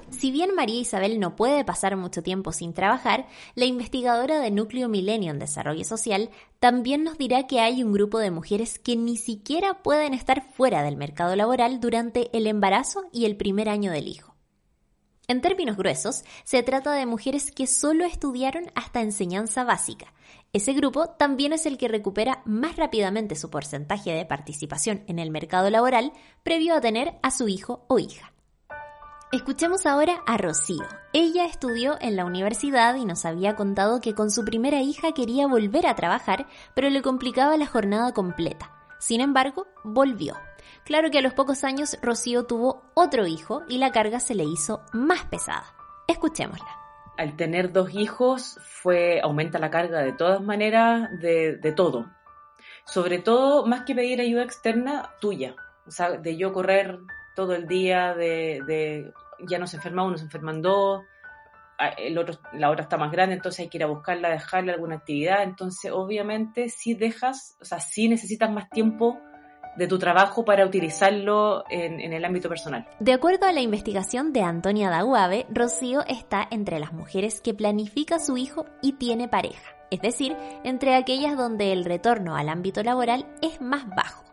Si 0.10 0.30
bien 0.30 0.54
María 0.54 0.82
Isabel 0.82 1.20
no 1.20 1.38
puede 1.38 1.64
pasar 1.64 1.96
mucho 1.96 2.22
tiempo 2.22 2.52
sin 2.52 2.74
trabajar, 2.74 3.28
la 3.54 3.64
investigadora 3.64 4.40
de 4.40 4.52
Núcleo 4.52 4.90
Milenio 4.90 5.32
en 5.32 5.40
Desarrollo 5.40 5.86
Social 5.86 6.30
también 6.60 7.06
nos 7.06 7.18
dirá 7.18 7.48
que 7.48 7.62
hay 7.62 7.82
un 7.82 7.94
grupo 7.94 8.20
de 8.20 8.32
mujeres 8.32 8.78
que 8.78 8.98
ni 8.98 9.16
siquiera 9.16 9.82
pueden 9.82 10.14
estar 10.14 10.42
fuera 10.42 10.84
del 10.84 10.98
mercado 10.98 11.34
laboral 11.38 11.80
durante 11.80 12.30
el 12.38 12.46
embarazo 12.46 13.06
y 13.14 13.24
el 13.24 13.38
primer 13.38 13.70
año 13.70 13.92
del 13.92 14.10
hijo. 14.10 14.36
En 15.28 15.42
términos 15.42 15.78
gruesos, 15.78 16.24
se 16.44 16.62
trata 16.62 16.92
de 16.92 17.06
mujeres 17.06 17.52
que 17.52 17.68
solo 17.68 18.06
estudiaron 18.06 18.66
hasta 18.76 19.02
enseñanza 19.02 19.64
básica. 19.64 20.14
Ese 20.56 20.72
grupo 20.72 21.08
también 21.08 21.52
es 21.52 21.66
el 21.66 21.78
que 21.78 21.90
recupera 21.90 22.42
más 22.46 22.78
rápidamente 22.78 23.36
su 23.36 23.50
porcentaje 23.50 24.14
de 24.14 24.26
participación 24.26 25.04
en 25.08 25.20
el 25.20 25.30
mercado 25.30 25.70
laboral 25.70 26.14
previo 26.44 26.76
a 26.76 26.80
tener 26.80 27.16
a 27.24 27.30
su 27.30 27.50
hijo 27.50 27.84
o 27.90 28.00
hija. 28.00 28.32
Escuchemos 29.34 29.86
ahora 29.86 30.24
a 30.26 30.38
Rocío. 30.38 30.86
Ella 31.12 31.46
estudió 31.46 31.98
en 32.00 32.16
la 32.16 32.24
universidad 32.24 32.96
y 32.96 33.04
nos 33.04 33.26
había 33.26 33.58
contado 33.58 34.00
que 34.00 34.16
con 34.16 34.32
su 34.32 34.46
primera 34.46 34.80
hija 34.80 35.12
quería 35.12 35.46
volver 35.46 35.88
a 35.88 35.96
trabajar, 35.96 36.48
pero 36.74 36.90
le 36.90 37.02
complicaba 37.02 37.58
la 37.58 37.68
jornada 37.68 38.14
completa. 38.14 38.72
Sin 38.98 39.20
embargo, 39.20 39.68
volvió. 39.84 40.38
Claro 40.86 41.12
que 41.12 41.18
a 41.18 41.22
los 41.22 41.34
pocos 41.34 41.66
años 41.66 41.98
Rocío 42.02 42.46
tuvo 42.46 42.82
otro 42.94 43.28
hijo 43.28 43.64
y 43.68 43.78
la 43.78 43.92
carga 43.92 44.22
se 44.22 44.36
le 44.36 44.46
hizo 44.46 44.84
más 44.94 45.26
pesada. 45.26 45.76
Escuchémosla. 46.08 46.85
Al 47.18 47.36
tener 47.36 47.72
dos 47.72 47.94
hijos 47.94 48.60
fue 48.64 49.22
aumenta 49.22 49.60
la 49.60 49.70
carga 49.70 50.02
de 50.02 50.14
todas 50.14 50.42
maneras 50.42 51.10
de, 51.20 51.74
todo. 51.76 52.12
Sobre 52.86 53.20
todo, 53.20 53.66
más 53.66 53.84
que 53.84 53.96
pedir 53.96 54.20
ayuda 54.22 54.44
externa, 54.44 55.12
tuya. 55.20 55.56
O 55.88 55.92
sea, 55.92 56.12
de 56.12 56.38
yo 56.38 56.52
correr 56.52 57.00
todo 57.36 57.56
el 57.56 57.68
día, 57.68 58.14
de 58.14 59.12
ya 59.40 59.60
no 59.60 59.68
se 59.68 59.78
enferma 59.78 60.04
uno, 60.04 60.18
se 60.18 60.26
enferman 60.26 60.62
dos, 60.62 61.04
el 61.98 62.18
otro, 62.18 62.40
la 62.54 62.70
otra 62.70 62.84
está 62.84 62.98
más 62.98 63.12
grande, 63.12 63.36
entonces 63.36 63.62
hay 63.62 63.70
que 63.70 63.78
ir 63.78 63.84
a 63.84 63.88
buscarla, 63.88 64.30
dejarle 64.30 64.72
alguna 64.72 64.96
actividad. 64.96 65.44
Entonces, 65.44 65.92
obviamente, 65.92 66.70
si 66.70 66.94
dejas, 66.94 67.58
o 67.62 67.66
sea, 67.66 67.80
si 67.80 68.08
necesitas 68.08 68.50
más 68.50 68.70
tiempo 68.70 69.20
de 69.76 69.88
tu 69.88 70.00
trabajo 70.00 70.46
para 70.46 70.66
utilizarlo 70.66 71.64
en, 71.70 72.00
en, 72.00 72.14
el 72.14 72.24
ámbito 72.26 72.50
personal. 72.50 72.88
De 73.00 73.14
acuerdo 73.14 73.46
a 73.48 73.52
la 73.52 73.62
investigación 73.62 74.34
de 74.34 74.42
Antonia 74.42 74.90
Daguave, 74.90 75.46
Rocío 75.50 76.06
está 76.08 76.48
entre 76.52 76.80
las 76.80 76.94
mujeres 76.94 77.42
que 77.42 77.54
planifica 77.54 78.20
su 78.20 78.38
hijo 78.38 78.66
y 78.82 78.94
tiene 78.94 79.28
pareja, 79.28 79.76
es 79.92 80.02
decir, 80.02 80.36
entre 80.64 80.96
aquellas 80.96 81.38
donde 81.38 81.72
el 81.72 81.86
retorno 81.86 82.36
al 82.36 82.50
ámbito 82.50 82.84
laboral 82.84 83.26
es 83.42 83.62
más 83.62 83.88
bajo. 83.90 84.26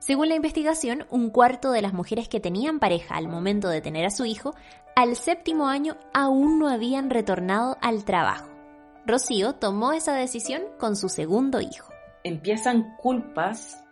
Según 0.00 0.30
la 0.30 0.34
investigación, 0.34 1.06
un 1.10 1.28
cuarto 1.28 1.72
de 1.72 1.82
las 1.82 1.92
mujeres 1.92 2.26
que 2.26 2.40
tenían 2.40 2.78
pareja 2.78 3.16
al 3.16 3.28
momento 3.28 3.68
de 3.68 3.82
tener 3.82 4.06
a 4.06 4.10
su 4.10 4.24
hijo, 4.24 4.54
al 4.96 5.14
séptimo 5.14 5.68
año 5.68 5.96
aún 6.14 6.58
no 6.58 6.68
habían 6.68 7.10
retornado 7.10 7.76
al 7.82 8.04
trabajo. 8.04 8.48
Rocío 9.06 9.54
tomó 9.54 9.92
esa 9.92 10.14
decisión 10.14 10.62
con 10.78 10.96
su 10.96 11.08
segundo 11.10 11.60
hijo. 11.60 11.92
Empiezan 12.24 12.96
culpas, 12.96 13.84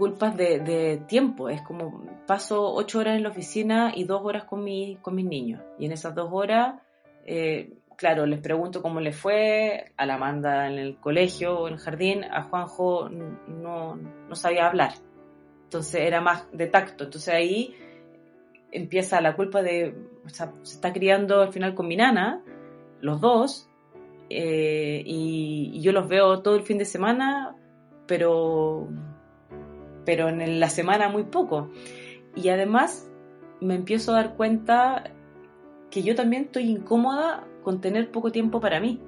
culpas 0.00 0.36
de, 0.36 1.00
tiempo. 1.06 1.48
Es 1.48 1.62
como 1.62 2.04
paso 2.26 2.74
ocho 2.74 2.98
horas 2.98 3.16
en 3.16 3.22
la 3.22 3.28
oficina 3.28 3.92
y 3.94 4.02
dos 4.02 4.22
horas 4.24 4.42
con, 4.44 4.64
mi, 4.64 4.98
con 5.00 5.14
mis 5.14 5.26
niños. 5.26 5.62
Y 5.78 5.86
en 5.86 5.92
esas 5.92 6.16
dos 6.16 6.30
horas, 6.32 6.80
eh, 7.24 7.74
claro, 7.96 8.26
les 8.26 8.40
pregunto 8.40 8.82
cómo 8.82 8.98
le 8.98 9.12
fue 9.12 9.92
a 9.96 10.06
la 10.06 10.14
Amanda 10.14 10.66
en 10.66 10.78
el 10.78 10.96
colegio 10.96 11.60
o 11.60 11.68
en 11.68 11.74
el 11.74 11.78
jardín. 11.78 12.24
A 12.24 12.42
Juanjo 12.42 13.08
no, 13.08 13.94
no 13.94 14.34
sabía 14.34 14.66
hablar 14.66 14.94
entonces 15.70 16.00
era 16.00 16.20
más 16.20 16.50
de 16.52 16.66
tacto. 16.66 17.04
Entonces 17.04 17.32
ahí 17.32 17.76
empieza 18.72 19.20
la 19.20 19.36
culpa 19.36 19.62
de, 19.62 19.94
o 20.26 20.28
sea, 20.28 20.52
se 20.62 20.74
está 20.74 20.92
criando 20.92 21.42
al 21.42 21.52
final 21.52 21.76
con 21.76 21.86
mi 21.86 21.94
nana, 21.94 22.42
los 23.00 23.20
dos, 23.20 23.68
eh, 24.28 25.00
y, 25.06 25.80
yo 25.80 25.92
los 25.92 26.08
veo 26.08 26.42
todo 26.42 26.56
el 26.56 26.64
fin 26.64 26.76
de 26.76 26.84
semana, 26.84 27.54
pero, 28.08 28.88
pero 30.10 30.28
en 30.28 30.58
la 30.58 30.68
semana 30.68 31.08
muy 31.08 31.22
poco. 31.22 31.70
Y 32.34 32.48
además 32.48 33.08
me 33.60 33.76
empiezo 33.76 34.10
a 34.10 34.16
dar 34.16 34.34
cuenta 34.34 35.12
que 35.88 36.02
yo 36.02 36.16
también 36.16 36.46
estoy 36.46 36.64
incómoda 36.64 37.46
con 37.62 37.80
tener 37.80 38.10
poco 38.10 38.32
tiempo 38.32 38.60
para 38.60 38.80
mí. 38.80 39.00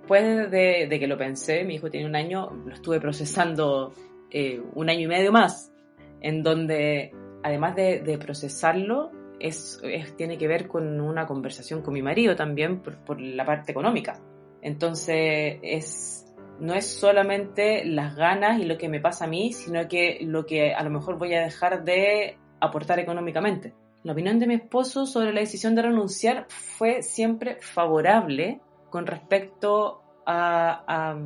Después 0.00 0.50
de, 0.50 0.86
de 0.86 0.98
que 1.00 1.06
lo 1.06 1.16
pensé, 1.16 1.64
mi 1.64 1.76
hijo 1.76 1.90
tiene 1.90 2.06
un 2.06 2.14
año, 2.14 2.50
lo 2.66 2.74
estuve 2.74 3.00
procesando 3.00 3.94
eh, 4.30 4.62
un 4.74 4.90
año 4.90 5.00
y 5.00 5.06
medio 5.06 5.32
más, 5.32 5.72
en 6.20 6.42
donde 6.42 7.14
además 7.42 7.74
de, 7.74 8.18
procesarlo, 8.20 9.12
es, 9.40 9.82
tiene 10.18 10.36
que 10.36 10.46
ver 10.46 10.68
con 10.68 11.00
una 11.00 11.26
conversación 11.26 11.80
con 11.80 11.94
mi 11.94 12.02
marido 12.02 12.36
también 12.36 12.82
por, 12.82 13.18
la 13.18 13.46
parte 13.46 13.72
económica. 13.72 14.20
Entonces, 14.60 15.58
es, 15.62 16.23
no 16.60 16.74
es 16.74 16.86
solamente 16.86 17.84
las 17.84 18.14
ganas 18.14 18.60
y 18.60 18.64
lo 18.64 18.78
que 18.78 18.88
me 18.88 19.00
pasa 19.00 19.24
a 19.24 19.28
mí, 19.28 19.52
sino 19.52 19.86
que 19.88 20.18
lo 20.22 20.46
que 20.46 20.74
a 20.74 20.82
lo 20.82 20.90
mejor 20.90 21.18
voy 21.18 21.34
a 21.34 21.40
dejar 21.40 21.84
de 21.84 22.38
aportar 22.60 22.98
económicamente. 22.98 23.74
La 24.02 24.12
opinión 24.12 24.38
de 24.38 24.46
mi 24.46 24.54
esposo 24.54 25.06
sobre 25.06 25.32
la 25.32 25.40
decisión 25.40 25.74
de 25.74 25.82
renunciar 25.82 26.46
fue 26.48 27.02
siempre 27.02 27.58
favorable 27.60 28.60
con 28.90 29.06
respecto 29.06 30.02
a 30.26 31.16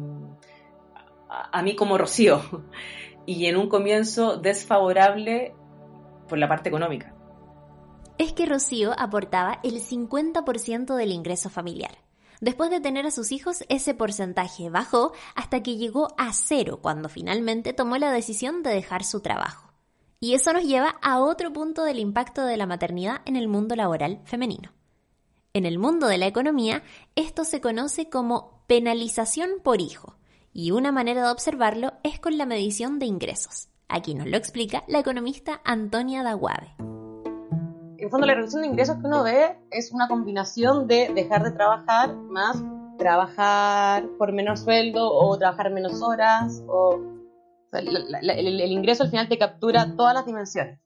a, 1.28 1.62
mí 1.62 1.76
como 1.76 1.98
Rocío 1.98 2.40
y 3.26 3.46
en 3.46 3.56
un 3.56 3.68
comienzo 3.68 4.36
desfavorable 4.36 5.54
por 6.28 6.38
la 6.38 6.48
parte 6.48 6.68
económica. 6.68 7.14
Es 8.18 8.32
que 8.32 8.46
Rocío 8.46 8.92
aportaba 8.98 9.60
el 9.62 9.80
50% 9.80 10.96
del 10.96 11.12
ingreso 11.12 11.50
familiar. 11.50 11.98
Después 12.40 12.70
de 12.70 12.80
tener 12.80 13.06
a 13.06 13.10
sus 13.10 13.32
hijos, 13.32 13.64
ese 13.68 13.94
porcentaje 13.94 14.70
bajó 14.70 15.12
hasta 15.34 15.62
que 15.62 15.76
llegó 15.76 16.08
a 16.16 16.32
cero 16.32 16.78
cuando 16.80 17.08
finalmente 17.08 17.72
tomó 17.72 17.98
la 17.98 18.12
decisión 18.12 18.62
de 18.62 18.70
dejar 18.70 19.04
su 19.04 19.20
trabajo. 19.20 19.72
Y 20.20 20.34
eso 20.34 20.52
nos 20.52 20.64
lleva 20.64 20.96
a 21.02 21.20
otro 21.20 21.52
punto 21.52 21.84
del 21.84 21.98
impacto 21.98 22.44
de 22.44 22.56
la 22.56 22.66
maternidad 22.66 23.22
en 23.24 23.36
el 23.36 23.48
mundo 23.48 23.76
laboral 23.76 24.20
femenino. 24.24 24.72
En 25.52 25.64
el 25.64 25.78
mundo 25.78 26.06
de 26.06 26.18
la 26.18 26.26
economía, 26.26 26.82
esto 27.16 27.44
se 27.44 27.60
conoce 27.60 28.08
como 28.08 28.62
penalización 28.66 29.50
por 29.62 29.80
hijo, 29.80 30.16
y 30.52 30.72
una 30.72 30.92
manera 30.92 31.22
de 31.22 31.30
observarlo 31.30 31.94
es 32.02 32.20
con 32.20 32.36
la 32.36 32.46
medición 32.46 32.98
de 32.98 33.06
ingresos. 33.06 33.68
Aquí 33.88 34.14
nos 34.14 34.28
lo 34.28 34.36
explica 34.36 34.84
la 34.86 34.98
economista 34.98 35.60
Antonia 35.64 36.22
Daguave. 36.22 36.97
En 38.08 38.10
fondo, 38.10 38.26
la 38.26 38.36
reducción 38.36 38.62
de 38.62 38.68
ingresos 38.68 38.96
que 38.96 39.06
uno 39.06 39.22
ve 39.22 39.58
es 39.70 39.92
una 39.92 40.08
combinación 40.08 40.86
de 40.86 41.12
dejar 41.14 41.42
de 41.42 41.50
trabajar 41.50 42.16
más 42.16 42.56
trabajar 42.96 44.08
por 44.16 44.32
menos 44.32 44.60
sueldo 44.60 45.12
o 45.12 45.36
trabajar 45.36 45.70
menos 45.70 46.00
horas 46.00 46.64
o, 46.68 46.98
el, 47.72 48.72
ingreso 48.72 49.02
al 49.02 49.10
final 49.10 49.28
te 49.28 49.36
captura 49.36 49.94
todas 49.94 50.14
las 50.14 50.24
dimensiones. 50.24 50.80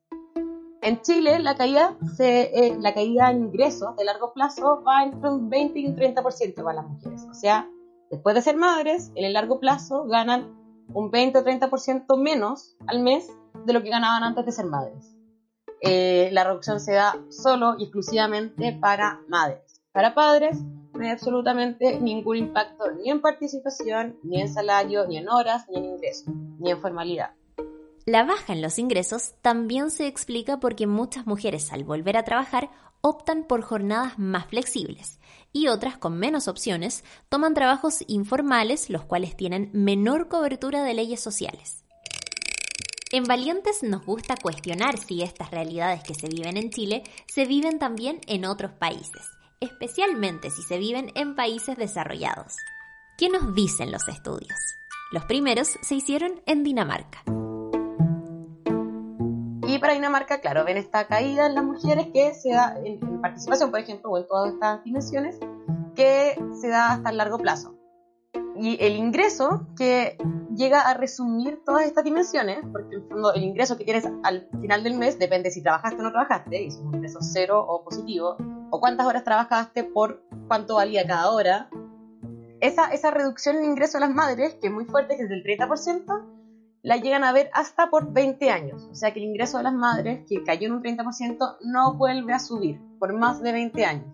En 0.82 1.00
Chile 1.02 1.38
la 1.38 1.54
caída, 1.54 1.96
se, 2.16 2.66
eh, 2.66 2.76
la 2.80 2.92
caída 2.92 3.30
en 3.30 3.44
ingresos 3.44 3.94
de 3.96 4.04
largo 4.04 4.32
plazo 4.32 4.82
va 4.82 5.04
entre 5.04 5.30
un 5.30 5.48
20 5.48 5.78
y 5.78 5.86
un 5.86 5.94
30% 5.94 6.54
para 6.56 6.82
las 6.82 6.88
mujeres. 6.88 7.24
O 7.30 7.34
sea, 7.34 7.70
después 8.10 8.34
de 8.34 8.42
ser 8.42 8.56
madres, 8.56 9.12
en 9.14 9.26
el 9.26 9.34
largo 9.34 9.60
plazo 9.60 10.08
ganan 10.08 10.56
un 10.92 11.12
20 11.12 11.38
o 11.38 11.44
30% 11.44 12.20
menos 12.20 12.74
al 12.88 12.98
mes 12.98 13.30
de 13.64 13.72
lo 13.72 13.80
que 13.80 13.90
ganaban 13.90 14.24
antes 14.24 14.44
de 14.44 14.50
ser 14.50 14.64
madres. 14.64 15.21
Eh, 15.84 16.30
la 16.32 16.44
reducción 16.44 16.78
se 16.78 16.92
da 16.92 17.16
solo 17.28 17.74
y 17.76 17.84
exclusivamente 17.84 18.78
para 18.80 19.20
madres. 19.28 19.82
Para 19.90 20.14
padres 20.14 20.58
no 20.94 21.04
hay 21.04 21.10
absolutamente 21.10 21.98
ningún 21.98 22.36
impacto 22.36 22.84
ni 22.92 23.10
en 23.10 23.20
participación, 23.20 24.16
ni 24.22 24.40
en 24.40 24.52
salario, 24.52 25.06
ni 25.08 25.18
en 25.18 25.28
horas, 25.28 25.68
ni 25.68 25.78
en 25.78 25.84
ingresos, 25.86 26.32
ni 26.60 26.70
en 26.70 26.80
formalidad. 26.80 27.32
La 28.06 28.24
baja 28.24 28.52
en 28.52 28.62
los 28.62 28.78
ingresos 28.78 29.34
también 29.42 29.90
se 29.90 30.06
explica 30.06 30.60
porque 30.60 30.86
muchas 30.86 31.26
mujeres 31.26 31.72
al 31.72 31.84
volver 31.84 32.16
a 32.16 32.24
trabajar 32.24 32.70
optan 33.00 33.44
por 33.44 33.62
jornadas 33.62 34.18
más 34.18 34.46
flexibles 34.46 35.18
y 35.52 35.66
otras 35.66 35.98
con 35.98 36.16
menos 36.16 36.46
opciones 36.46 37.04
toman 37.28 37.54
trabajos 37.54 38.04
informales 38.06 38.88
los 38.88 39.04
cuales 39.04 39.36
tienen 39.36 39.70
menor 39.72 40.28
cobertura 40.28 40.84
de 40.84 40.94
leyes 40.94 41.20
sociales. 41.20 41.81
En 43.14 43.24
Valientes 43.24 43.82
nos 43.82 44.06
gusta 44.06 44.36
cuestionar 44.40 44.96
si 44.96 45.22
estas 45.22 45.50
realidades 45.50 46.02
que 46.02 46.14
se 46.14 46.28
viven 46.28 46.56
en 46.56 46.70
Chile 46.70 47.02
se 47.26 47.44
viven 47.44 47.78
también 47.78 48.20
en 48.26 48.46
otros 48.46 48.72
países, 48.72 49.28
especialmente 49.60 50.48
si 50.48 50.62
se 50.62 50.78
viven 50.78 51.12
en 51.14 51.36
países 51.36 51.76
desarrollados. 51.76 52.56
¿Qué 53.18 53.28
nos 53.28 53.54
dicen 53.54 53.92
los 53.92 54.08
estudios? 54.08 54.58
Los 55.12 55.26
primeros 55.26 55.76
se 55.82 55.94
hicieron 55.94 56.40
en 56.46 56.64
Dinamarca. 56.64 57.22
Y 59.68 59.78
para 59.78 59.92
Dinamarca, 59.92 60.40
claro, 60.40 60.64
ven 60.64 60.78
esta 60.78 61.06
caída 61.06 61.44
en 61.44 61.54
las 61.54 61.64
mujeres 61.64 62.06
que 62.14 62.32
se 62.32 62.52
da 62.52 62.78
en, 62.82 63.20
participación, 63.20 63.70
por 63.70 63.80
ejemplo, 63.80 64.10
o 64.10 64.16
en 64.16 64.26
todas 64.26 64.54
estas 64.54 64.82
dimensiones, 64.84 65.38
que 65.94 66.42
se 66.58 66.68
da 66.68 66.92
hasta 66.92 67.10
el 67.10 67.18
largo 67.18 67.36
plazo. 67.36 67.81
Y 68.56 68.76
el 68.84 68.96
ingreso 68.96 69.66
que 69.76 70.16
llega 70.54 70.82
a 70.82 70.94
resumir 70.94 71.62
todas 71.64 71.86
estas 71.86 72.04
dimensiones, 72.04 72.58
porque 72.70 72.96
en 72.96 73.02
el 73.02 73.08
fondo 73.08 73.34
el 73.34 73.42
ingreso 73.42 73.76
que 73.76 73.84
tienes 73.84 74.06
al 74.22 74.48
final 74.60 74.84
del 74.84 74.98
mes 74.98 75.18
depende 75.18 75.50
si 75.50 75.62
trabajaste 75.62 76.00
o 76.00 76.02
no 76.02 76.12
trabajaste, 76.12 76.62
y 76.62 76.66
es 76.68 76.76
un 76.76 76.94
ingreso 76.94 77.20
cero 77.22 77.64
o 77.66 77.84
positivo, 77.84 78.36
o 78.70 78.80
cuántas 78.80 79.06
horas 79.06 79.24
trabajaste 79.24 79.84
por 79.84 80.22
cuánto 80.48 80.76
valía 80.76 81.06
cada 81.06 81.30
hora. 81.30 81.70
Esa, 82.60 82.92
esa 82.92 83.10
reducción 83.10 83.56
en 83.56 83.64
ingreso 83.64 83.98
de 83.98 84.06
las 84.06 84.14
madres, 84.14 84.54
que 84.60 84.68
es 84.68 84.72
muy 84.72 84.84
fuerte, 84.84 85.16
que 85.16 85.22
es 85.24 85.28
del 85.28 85.42
30%, 85.42 86.24
la 86.82 86.96
llegan 86.96 87.24
a 87.24 87.32
ver 87.32 87.50
hasta 87.54 87.90
por 87.90 88.12
20 88.12 88.50
años. 88.50 88.88
O 88.90 88.94
sea 88.94 89.12
que 89.12 89.20
el 89.20 89.26
ingreso 89.26 89.58
de 89.58 89.64
las 89.64 89.74
madres, 89.74 90.24
que 90.28 90.42
cayó 90.44 90.66
en 90.66 90.74
un 90.74 90.82
30%, 90.82 91.56
no 91.64 91.94
vuelve 91.94 92.32
a 92.32 92.38
subir 92.38 92.80
por 92.98 93.12
más 93.14 93.40
de 93.40 93.52
20 93.52 93.84
años. 93.84 94.06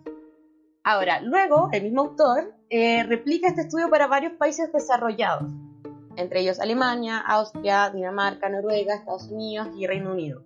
Ahora, 0.83 1.21
luego, 1.21 1.69
el 1.71 1.83
mismo 1.83 2.01
autor 2.01 2.55
eh, 2.69 3.03
replica 3.03 3.47
este 3.47 3.61
estudio 3.61 3.89
para 3.89 4.07
varios 4.07 4.33
países 4.33 4.71
desarrollados, 4.71 5.51
entre 6.15 6.41
ellos 6.41 6.59
Alemania, 6.59 7.19
Austria, 7.19 7.89
Dinamarca, 7.89 8.49
Noruega, 8.49 8.95
Estados 8.95 9.29
Unidos 9.29 9.69
y 9.75 9.85
Reino 9.87 10.11
Unido. 10.11 10.43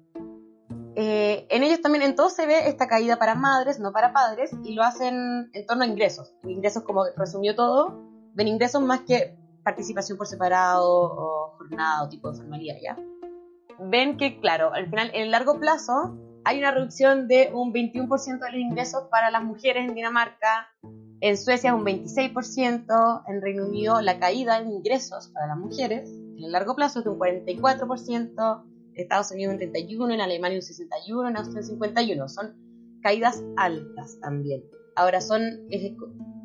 Eh, 0.95 1.47
en 1.49 1.63
ellos 1.63 1.81
también 1.81 2.03
en 2.03 2.15
se 2.29 2.45
ve 2.45 2.67
esta 2.67 2.87
caída 2.87 3.17
para 3.17 3.35
madres, 3.35 3.79
no 3.79 3.91
para 3.91 4.13
padres, 4.13 4.51
y 4.63 4.73
lo 4.73 4.83
hacen 4.83 5.49
en 5.53 5.65
torno 5.65 5.83
a 5.83 5.87
ingresos. 5.87 6.33
Ingresos, 6.43 6.83
como 6.83 7.05
resumió 7.15 7.55
todo, 7.55 7.99
ven 8.33 8.47
ingresos 8.47 8.81
más 8.81 9.01
que 9.01 9.35
participación 9.63 10.17
por 10.17 10.27
separado 10.27 10.89
o 10.89 11.55
jornada 11.57 12.03
o 12.03 12.09
tipo 12.09 12.31
de 12.31 12.37
formalidad, 12.37 12.75
¿ya? 12.81 12.97
Ven 13.79 14.17
que, 14.17 14.39
claro, 14.39 14.73
al 14.73 14.85
final, 14.89 15.09
en 15.13 15.23
el 15.23 15.31
largo 15.31 15.59
plazo, 15.59 16.15
hay 16.45 16.59
una 16.59 16.71
reducción 16.71 17.27
de 17.27 17.51
un 17.53 17.73
21% 17.73 18.39
de 18.39 18.51
los 18.51 18.59
ingresos 18.59 19.03
para 19.09 19.31
las 19.31 19.43
mujeres 19.43 19.88
en 19.88 19.95
Dinamarca, 19.95 20.69
en 21.21 21.38
Suecia 21.38 21.69
es 21.69 21.75
un 21.75 21.85
26%, 21.85 23.23
en 23.27 23.41
Reino 23.41 23.65
Unido 23.65 24.01
la 24.01 24.19
caída 24.19 24.57
en 24.57 24.69
ingresos 24.69 25.29
para 25.29 25.47
las 25.47 25.57
mujeres 25.57 26.09
en 26.38 26.43
el 26.43 26.51
largo 26.51 26.75
plazo 26.75 27.00
es 27.00 27.05
de 27.05 27.12
un 27.12 27.19
44%, 27.19 28.63
en 28.95 29.01
Estados 29.01 29.31
Unidos 29.31 29.53
un 29.53 29.59
31%, 29.59 30.13
en 30.13 30.21
Alemania 30.21 30.59
un 30.59 30.63
61%, 30.63 31.29
en 31.29 31.38
Austria 31.38 31.62
un 31.71 31.79
51%. 31.79 32.27
Son 32.27 33.00
caídas 33.01 33.43
altas 33.57 34.19
también. 34.19 34.63
Ahora 34.95 35.21
son 35.21 35.41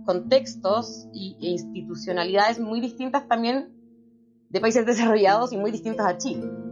contextos 0.04 1.08
e 1.12 1.36
institucionalidades 1.40 2.60
muy 2.60 2.80
distintas 2.80 3.28
también 3.28 3.74
de 4.48 4.60
países 4.60 4.86
desarrollados 4.86 5.52
y 5.52 5.56
muy 5.56 5.70
distintas 5.70 6.06
a 6.06 6.18
Chile. 6.18 6.67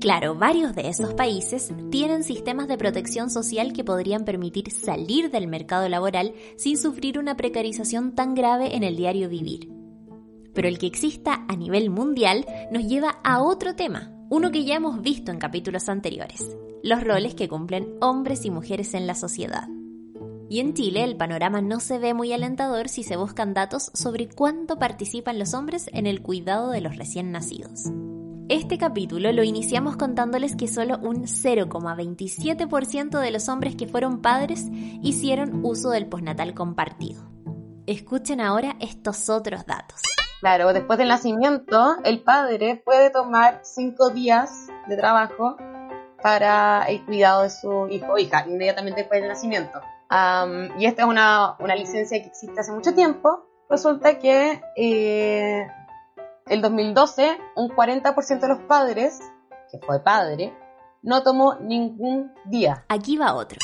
Claro, 0.00 0.36
varios 0.36 0.76
de 0.76 0.88
esos 0.88 1.14
países 1.14 1.72
tienen 1.90 2.22
sistemas 2.22 2.68
de 2.68 2.78
protección 2.78 3.30
social 3.30 3.72
que 3.72 3.82
podrían 3.82 4.24
permitir 4.24 4.70
salir 4.70 5.32
del 5.32 5.48
mercado 5.48 5.88
laboral 5.88 6.34
sin 6.56 6.78
sufrir 6.78 7.18
una 7.18 7.36
precarización 7.36 8.14
tan 8.14 8.36
grave 8.36 8.76
en 8.76 8.84
el 8.84 8.96
diario 8.96 9.28
vivir. 9.28 9.72
Pero 10.54 10.68
el 10.68 10.78
que 10.78 10.86
exista 10.86 11.44
a 11.48 11.56
nivel 11.56 11.90
mundial 11.90 12.46
nos 12.70 12.86
lleva 12.86 13.18
a 13.24 13.42
otro 13.42 13.74
tema, 13.74 14.12
uno 14.30 14.52
que 14.52 14.64
ya 14.64 14.76
hemos 14.76 15.02
visto 15.02 15.32
en 15.32 15.38
capítulos 15.38 15.88
anteriores, 15.88 16.46
los 16.84 17.02
roles 17.02 17.34
que 17.34 17.48
cumplen 17.48 17.96
hombres 18.00 18.44
y 18.44 18.50
mujeres 18.50 18.94
en 18.94 19.08
la 19.08 19.16
sociedad. 19.16 19.66
Y 20.48 20.60
en 20.60 20.74
Chile 20.74 21.02
el 21.02 21.16
panorama 21.16 21.60
no 21.60 21.80
se 21.80 21.98
ve 21.98 22.14
muy 22.14 22.32
alentador 22.32 22.88
si 22.88 23.02
se 23.02 23.16
buscan 23.16 23.52
datos 23.52 23.90
sobre 23.94 24.28
cuánto 24.28 24.78
participan 24.78 25.40
los 25.40 25.54
hombres 25.54 25.90
en 25.92 26.06
el 26.06 26.22
cuidado 26.22 26.70
de 26.70 26.82
los 26.82 26.96
recién 26.96 27.32
nacidos. 27.32 27.90
Este 28.48 28.78
capítulo 28.78 29.30
lo 29.32 29.42
iniciamos 29.42 29.98
contándoles 29.98 30.56
que 30.56 30.68
solo 30.68 30.96
un 31.02 31.24
0,27% 31.26 33.20
de 33.20 33.30
los 33.30 33.46
hombres 33.50 33.76
que 33.76 33.86
fueron 33.86 34.22
padres 34.22 34.68
hicieron 35.02 35.66
uso 35.66 35.90
del 35.90 36.06
postnatal 36.06 36.54
compartido. 36.54 37.24
Escuchen 37.86 38.40
ahora 38.40 38.76
estos 38.80 39.28
otros 39.28 39.66
datos. 39.66 40.00
Claro, 40.40 40.72
después 40.72 40.98
del 40.98 41.08
nacimiento, 41.08 41.96
el 42.04 42.22
padre 42.22 42.80
puede 42.82 43.10
tomar 43.10 43.60
cinco 43.64 44.08
días 44.08 44.68
de 44.86 44.96
trabajo 44.96 45.58
para 46.22 46.84
el 46.84 47.04
cuidado 47.04 47.42
de 47.42 47.50
su 47.50 47.88
hijo 47.90 48.14
o 48.14 48.18
hija, 48.18 48.46
inmediatamente 48.48 49.02
después 49.02 49.20
del 49.20 49.28
nacimiento. 49.28 49.78
y 50.78 50.86
esta 50.86 51.02
es 51.02 51.08
una, 51.08 51.58
licencia 51.76 52.18
que 52.22 52.28
existe 52.28 52.58
hace 52.58 52.72
mucho 52.72 52.94
tiempo. 52.94 53.44
Resulta 53.68 54.18
que 54.18 54.62
eh, 54.74 55.66
el 56.48 56.62
2012, 56.62 57.38
un 57.56 57.68
40% 57.68 58.40
de 58.40 58.48
los 58.48 58.60
padres, 58.60 59.20
que 59.70 59.78
fue 59.78 60.00
padre, 60.00 60.54
no 61.02 61.22
tomó 61.22 61.56
ningún 61.56 62.32
día. 62.46 62.84
Aquí 62.88 63.16
va 63.16 63.34
otro. 63.34 63.58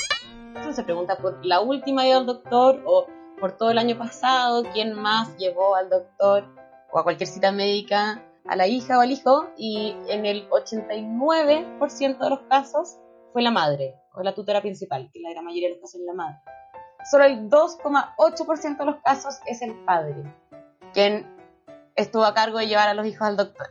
Se 0.72 0.82
pregunta 0.82 1.16
por 1.16 1.44
la 1.44 1.60
última 1.60 2.06
ida 2.06 2.18
al 2.18 2.26
doctor 2.26 2.82
o 2.86 3.06
por 3.40 3.56
todo 3.56 3.70
el 3.70 3.78
año 3.78 3.98
pasado, 3.98 4.62
quién 4.72 4.94
más 4.94 5.36
llevó 5.36 5.76
al 5.76 5.88
doctor 5.88 6.44
o 6.92 6.98
a 6.98 7.04
cualquier 7.04 7.28
cita 7.28 7.52
médica 7.52 8.22
a 8.46 8.56
la 8.56 8.66
hija 8.66 8.98
o 8.98 9.00
al 9.00 9.10
hijo 9.10 9.48
y 9.56 9.96
en 10.08 10.26
el 10.26 10.48
89% 10.50 12.18
de 12.18 12.30
los 12.30 12.40
casos 12.48 12.98
fue 13.32 13.42
la 13.42 13.50
madre 13.50 13.96
o 14.14 14.22
la 14.22 14.34
tutora 14.34 14.60
principal, 14.60 15.10
que 15.12 15.20
la 15.20 15.30
gran 15.30 15.44
mayoría 15.44 15.68
de 15.68 15.74
los 15.74 15.80
casos 15.82 16.00
es 16.00 16.06
la 16.06 16.14
madre. 16.14 16.38
Solo 17.10 17.24
el 17.24 17.48
2,8% 17.50 18.78
de 18.78 18.84
los 18.84 18.96
casos 19.02 19.38
es 19.46 19.60
el 19.62 19.74
padre, 19.84 20.22
quien 20.92 21.33
estuvo 21.96 22.24
a 22.24 22.34
cargo 22.34 22.58
de 22.58 22.66
llevar 22.66 22.88
a 22.88 22.94
los 22.94 23.06
hijos 23.06 23.26
al 23.26 23.36
doctor. 23.36 23.68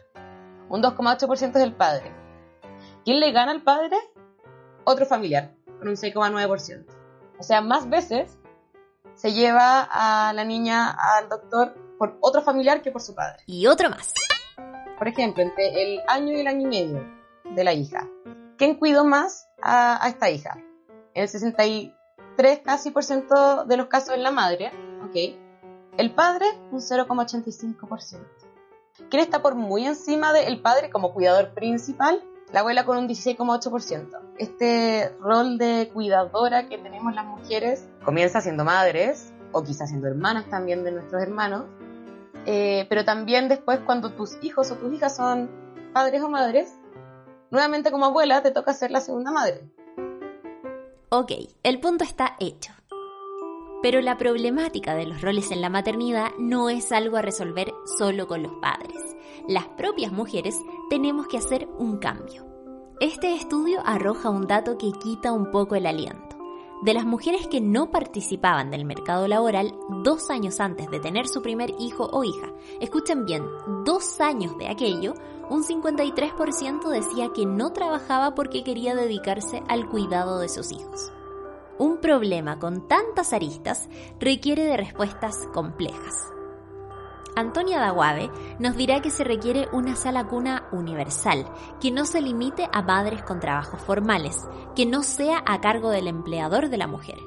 Un 0.70 0.82
2,8% 0.82 1.50
es 1.56 1.64
el 1.64 1.76
padre. 1.76 2.12
¿Quién 3.04 3.20
le 3.20 3.32
gana 3.32 3.52
al 3.52 3.64
padre? 3.64 3.98
Otro 4.86 5.06
familiar, 5.06 5.54
con 5.80 5.88
un 5.88 5.96
6,9%. 5.96 6.86
O 7.40 7.44
sea, 7.44 7.62
más 7.62 7.90
veces 7.90 8.38
se 9.16 9.34
lleva 9.34 9.88
a 9.92 10.34
la 10.34 10.44
niña 10.44 10.90
al 10.90 11.30
doctor 11.30 11.76
por 11.98 12.18
otro 12.22 12.42
familiar 12.42 12.82
que 12.82 12.92
por 12.92 13.02
su 13.02 13.14
padre. 13.14 13.44
Y 13.46 13.68
otro 13.68 13.90
más. 13.90 14.14
Por 14.98 15.08
ejemplo, 15.08 15.44
entre 15.44 15.84
el 15.84 16.02
año 16.08 16.34
y 16.34 16.40
el 16.40 16.48
año 16.48 16.62
y 16.62 16.66
medio 16.66 17.06
de 17.44 17.64
la 17.64 17.74
hija. 17.74 18.08
¿Quién 18.58 18.76
cuidó 18.76 19.04
más 19.04 19.50
a, 19.62 20.04
a 20.04 20.10
esta 20.10 20.30
hija? 20.30 20.58
En 21.14 21.24
el 21.24 21.28
63 21.28 22.60
casi 22.64 22.92
por 22.92 23.04
ciento 23.04 23.66
de 23.66 23.78
los 23.78 23.88
casos 23.88 24.16
es 24.16 24.22
la 24.22 24.32
madre, 24.32 24.72
¿ok? 25.04 25.43
El 25.98 26.12
padre, 26.12 26.46
un 26.72 26.80
0,85%. 26.80 28.20
¿Quién 29.10 29.22
está 29.22 29.42
por 29.42 29.54
muy 29.56 29.86
encima 29.86 30.34
del 30.34 30.62
padre 30.62 30.90
como 30.90 31.14
cuidador 31.14 31.54
principal? 31.54 32.24
La 32.52 32.62
abuela 32.62 32.84
con 32.86 32.98
un 32.98 33.08
16,8%. 33.08 34.20
Este 34.38 35.16
rol 35.20 35.58
de 35.58 35.92
cuidadora 35.94 36.68
que 36.68 36.80
tenemos 36.80 37.14
las 37.14 37.26
mujeres 37.26 37.88
comienza 38.04 38.42
siendo 38.42 38.64
madres, 38.64 39.32
o 39.52 39.64
quizás 39.64 39.90
siendo 39.90 40.08
hermanas 40.08 40.46
también 40.50 40.84
de 40.84 40.92
nuestros 40.92 41.22
hermanos, 41.22 41.66
eh, 42.46 42.88
pero 42.90 43.06
también 43.06 43.48
después 43.48 43.80
cuando 43.86 44.12
tus 44.14 44.38
hijos 44.42 44.72
o 44.72 44.76
tus 44.76 44.92
hijas 44.94 45.16
son 45.16 45.50
padres 45.94 46.22
o 46.24 46.30
madres, 46.30 46.74
nuevamente 47.52 47.92
como 47.92 48.06
abuela 48.06 48.42
te 48.42 48.50
toca 48.52 48.74
ser 48.74 48.90
la 48.90 49.00
segunda 49.00 49.32
madre. 49.32 49.62
Ok, 51.10 51.32
el 51.62 51.80
punto 51.80 52.04
está 52.04 52.36
hecho. 52.40 52.74
Pero 53.84 54.02
la 54.02 54.18
problemática 54.18 54.96
de 54.96 55.06
los 55.06 55.22
roles 55.22 55.52
en 55.52 55.62
la 55.62 55.70
maternidad 55.70 56.32
no 56.40 56.70
es 56.70 56.92
algo 56.92 57.18
a 57.18 57.22
resolver 57.22 57.72
solo 57.98 58.28
con 58.28 58.42
los 58.42 58.54
padres. 58.54 58.98
Las 59.48 59.68
propias 59.68 60.12
mujeres 60.12 60.58
tenemos 60.90 61.28
que 61.28 61.38
hacer 61.38 61.68
un 61.78 61.98
cambio. 61.98 62.48
Este 63.02 63.36
estudio 63.36 63.82
arroja 63.86 64.30
un 64.30 64.48
dato 64.48 64.78
que 64.78 64.94
quita 64.94 65.34
un 65.34 65.52
poco 65.52 65.76
el 65.76 65.86
aliento. 65.86 66.38
De 66.82 66.94
las 66.94 67.06
mujeres 67.06 67.48
que 67.48 67.60
no 67.62 67.92
participaban 67.92 68.72
del 68.72 68.86
mercado 68.86 69.28
laboral 69.28 69.74
dos 70.04 70.30
años 70.30 70.60
antes 70.60 70.90
de 70.90 71.00
tener 71.00 71.28
su 71.28 71.42
primer 71.42 71.74
hijo 71.80 72.10
o 72.12 72.24
hija, 72.24 72.54
escuchen 72.80 73.26
bien, 73.26 73.44
dos 73.86 74.20
años 74.22 74.58
de 74.58 74.68
aquello, 74.68 75.14
un 75.50 75.64
53% 75.64 76.90
decía 76.90 77.30
que 77.34 77.46
no 77.46 77.74
trabajaba 77.74 78.34
porque 78.34 78.64
quería 78.64 78.96
dedicarse 78.96 79.62
al 79.68 79.88
cuidado 79.90 80.40
de 80.40 80.50
sus 80.50 80.72
hijos. 80.72 81.13
Un 81.80 81.98
problema 81.98 82.60
con 82.60 82.88
tantas 82.88 83.34
aristas 83.34 83.90
requiere 84.20 84.64
de 84.64 84.78
respuestas 84.78 85.48
complejas. 85.54 86.14
Antonia 87.36 87.80
Daguave 87.80 88.30
nos 88.60 88.78
dirá 88.78 89.02
que 89.02 89.10
se 89.10 89.24
requiere 89.24 89.68
una 89.72 89.96
sala 89.96 90.28
cuna 90.28 90.68
universal, 90.72 91.52
que 91.82 91.90
no 91.90 92.06
se 92.06 92.22
limite 92.22 92.70
a 92.72 92.86
padres 92.86 93.24
con 93.24 93.40
trabajos 93.40 93.82
formales, 93.82 94.38
que 94.76 94.86
no 94.86 95.02
sea 95.02 95.42
a 95.48 95.62
cargo 95.62 95.90
del 95.90 96.08
empleador 96.08 96.70
de 96.70 96.78
la 96.78 96.86
mujer. 96.86 97.18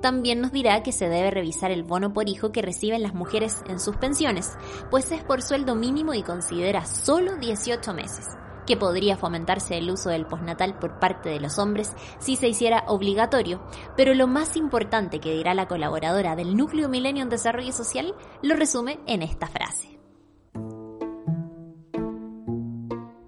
También 0.00 0.40
nos 0.40 0.50
dirá 0.50 0.82
que 0.82 0.90
se 0.90 1.08
debe 1.08 1.30
revisar 1.30 1.70
el 1.70 1.84
bono 1.84 2.12
por 2.12 2.28
hijo 2.28 2.50
que 2.50 2.60
reciben 2.60 3.04
las 3.04 3.14
mujeres 3.14 3.62
en 3.68 3.78
sus 3.78 3.96
pensiones, 3.98 4.50
pues 4.90 5.12
es 5.12 5.22
por 5.22 5.42
sueldo 5.42 5.76
mínimo 5.76 6.12
y 6.12 6.24
considera 6.24 6.86
solo 6.86 7.36
18 7.36 7.94
meses 7.94 8.26
que 8.66 8.76
podría 8.76 9.16
fomentarse 9.16 9.78
el 9.78 9.90
uso 9.90 10.10
del 10.10 10.26
postnatal 10.26 10.78
por 10.78 10.98
parte 10.98 11.28
de 11.28 11.40
los 11.40 11.58
hombres 11.58 11.92
si 12.18 12.36
se 12.36 12.48
hiciera 12.48 12.84
obligatorio, 12.88 13.62
pero 13.96 14.14
lo 14.14 14.26
más 14.26 14.56
importante 14.56 15.20
que 15.20 15.32
dirá 15.32 15.54
la 15.54 15.68
colaboradora 15.68 16.36
del 16.36 16.56
Núcleo 16.56 16.88
Milenio 16.88 17.22
en 17.22 17.28
Desarrollo 17.28 17.72
Social 17.72 18.14
lo 18.42 18.54
resume 18.54 19.00
en 19.06 19.22
esta 19.22 19.46
frase. 19.46 19.98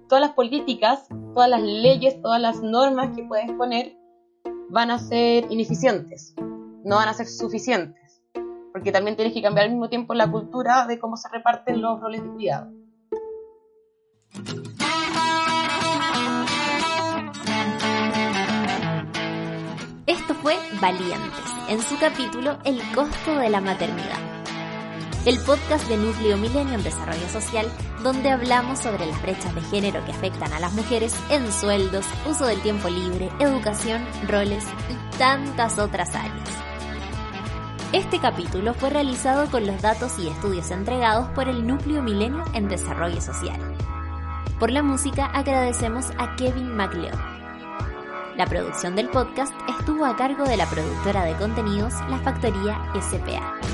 Todas 0.07 0.21
las 0.21 0.33
políticas, 0.33 1.07
todas 1.33 1.49
las 1.49 1.61
leyes, 1.61 2.21
todas 2.21 2.39
las 2.39 2.61
normas 2.61 3.15
que 3.15 3.23
puedes 3.23 3.51
poner 3.53 3.97
van 4.69 4.91
a 4.91 4.99
ser 4.99 5.51
ineficientes, 5.51 6.35
no 6.83 6.95
van 6.95 7.09
a 7.09 7.13
ser 7.13 7.27
suficientes. 7.27 8.03
porque 8.71 8.91
también 8.91 9.15
tienes 9.15 9.33
que 9.33 9.41
cambiar 9.41 9.67
al 9.67 9.71
mismo 9.71 9.87
tiempo 9.87 10.13
la 10.13 10.29
cultura 10.29 10.85
de 10.85 10.99
cómo 10.99 11.15
se 11.15 11.29
reparten 11.29 11.81
los 11.81 11.97
roles 12.01 12.21
de 12.21 12.29
cuidado. 12.29 12.71
Esto 20.07 20.35
fue 20.35 20.55
Valientes, 20.79 21.45
en 21.67 21.81
su 21.81 21.97
capítulo 21.97 22.59
El 22.63 22.79
costo 22.93 23.39
de 23.39 23.49
la 23.49 23.59
maternidad. 23.59 24.19
El 25.25 25.39
podcast 25.39 25.89
de 25.89 25.97
Núcleo 25.97 26.37
Milenio 26.37 26.75
en 26.75 26.83
Desarrollo 26.83 27.27
Social, 27.27 27.65
donde 28.03 28.29
hablamos 28.29 28.77
sobre 28.77 29.07
las 29.07 29.19
brechas 29.23 29.55
de 29.55 29.61
género 29.61 30.05
que 30.05 30.11
afectan 30.11 30.53
a 30.53 30.59
las 30.59 30.73
mujeres 30.73 31.15
en 31.31 31.51
sueldos, 31.51 32.05
uso 32.29 32.45
del 32.45 32.61
tiempo 32.61 32.87
libre, 32.87 33.31
educación, 33.39 34.05
roles 34.27 34.63
y 34.91 35.17
tantas 35.17 35.79
otras 35.79 36.13
áreas. 36.13 36.49
Este 37.91 38.19
capítulo 38.19 38.75
fue 38.75 38.91
realizado 38.91 39.49
con 39.49 39.65
los 39.65 39.81
datos 39.81 40.19
y 40.19 40.27
estudios 40.27 40.69
entregados 40.69 41.29
por 41.29 41.49
el 41.49 41.65
Núcleo 41.65 42.03
Milenio 42.03 42.43
en 42.53 42.67
Desarrollo 42.67 43.21
Social. 43.21 43.59
Por 44.59 44.69
la 44.69 44.83
música 44.83 45.25
agradecemos 45.25 46.11
a 46.19 46.35
Kevin 46.35 46.75
MacLeod. 46.75 47.34
La 48.37 48.45
producción 48.47 48.97
del 48.97 49.07
podcast 49.07 49.53
estuvo 49.79 50.05
a 50.05 50.17
cargo 50.17 50.43
de 50.43 50.57
la 50.57 50.69
productora 50.69 51.23
de 51.23 51.35
contenidos 51.35 51.93
La 52.09 52.19
Factoría 52.19 52.81
SPA. 53.01 53.64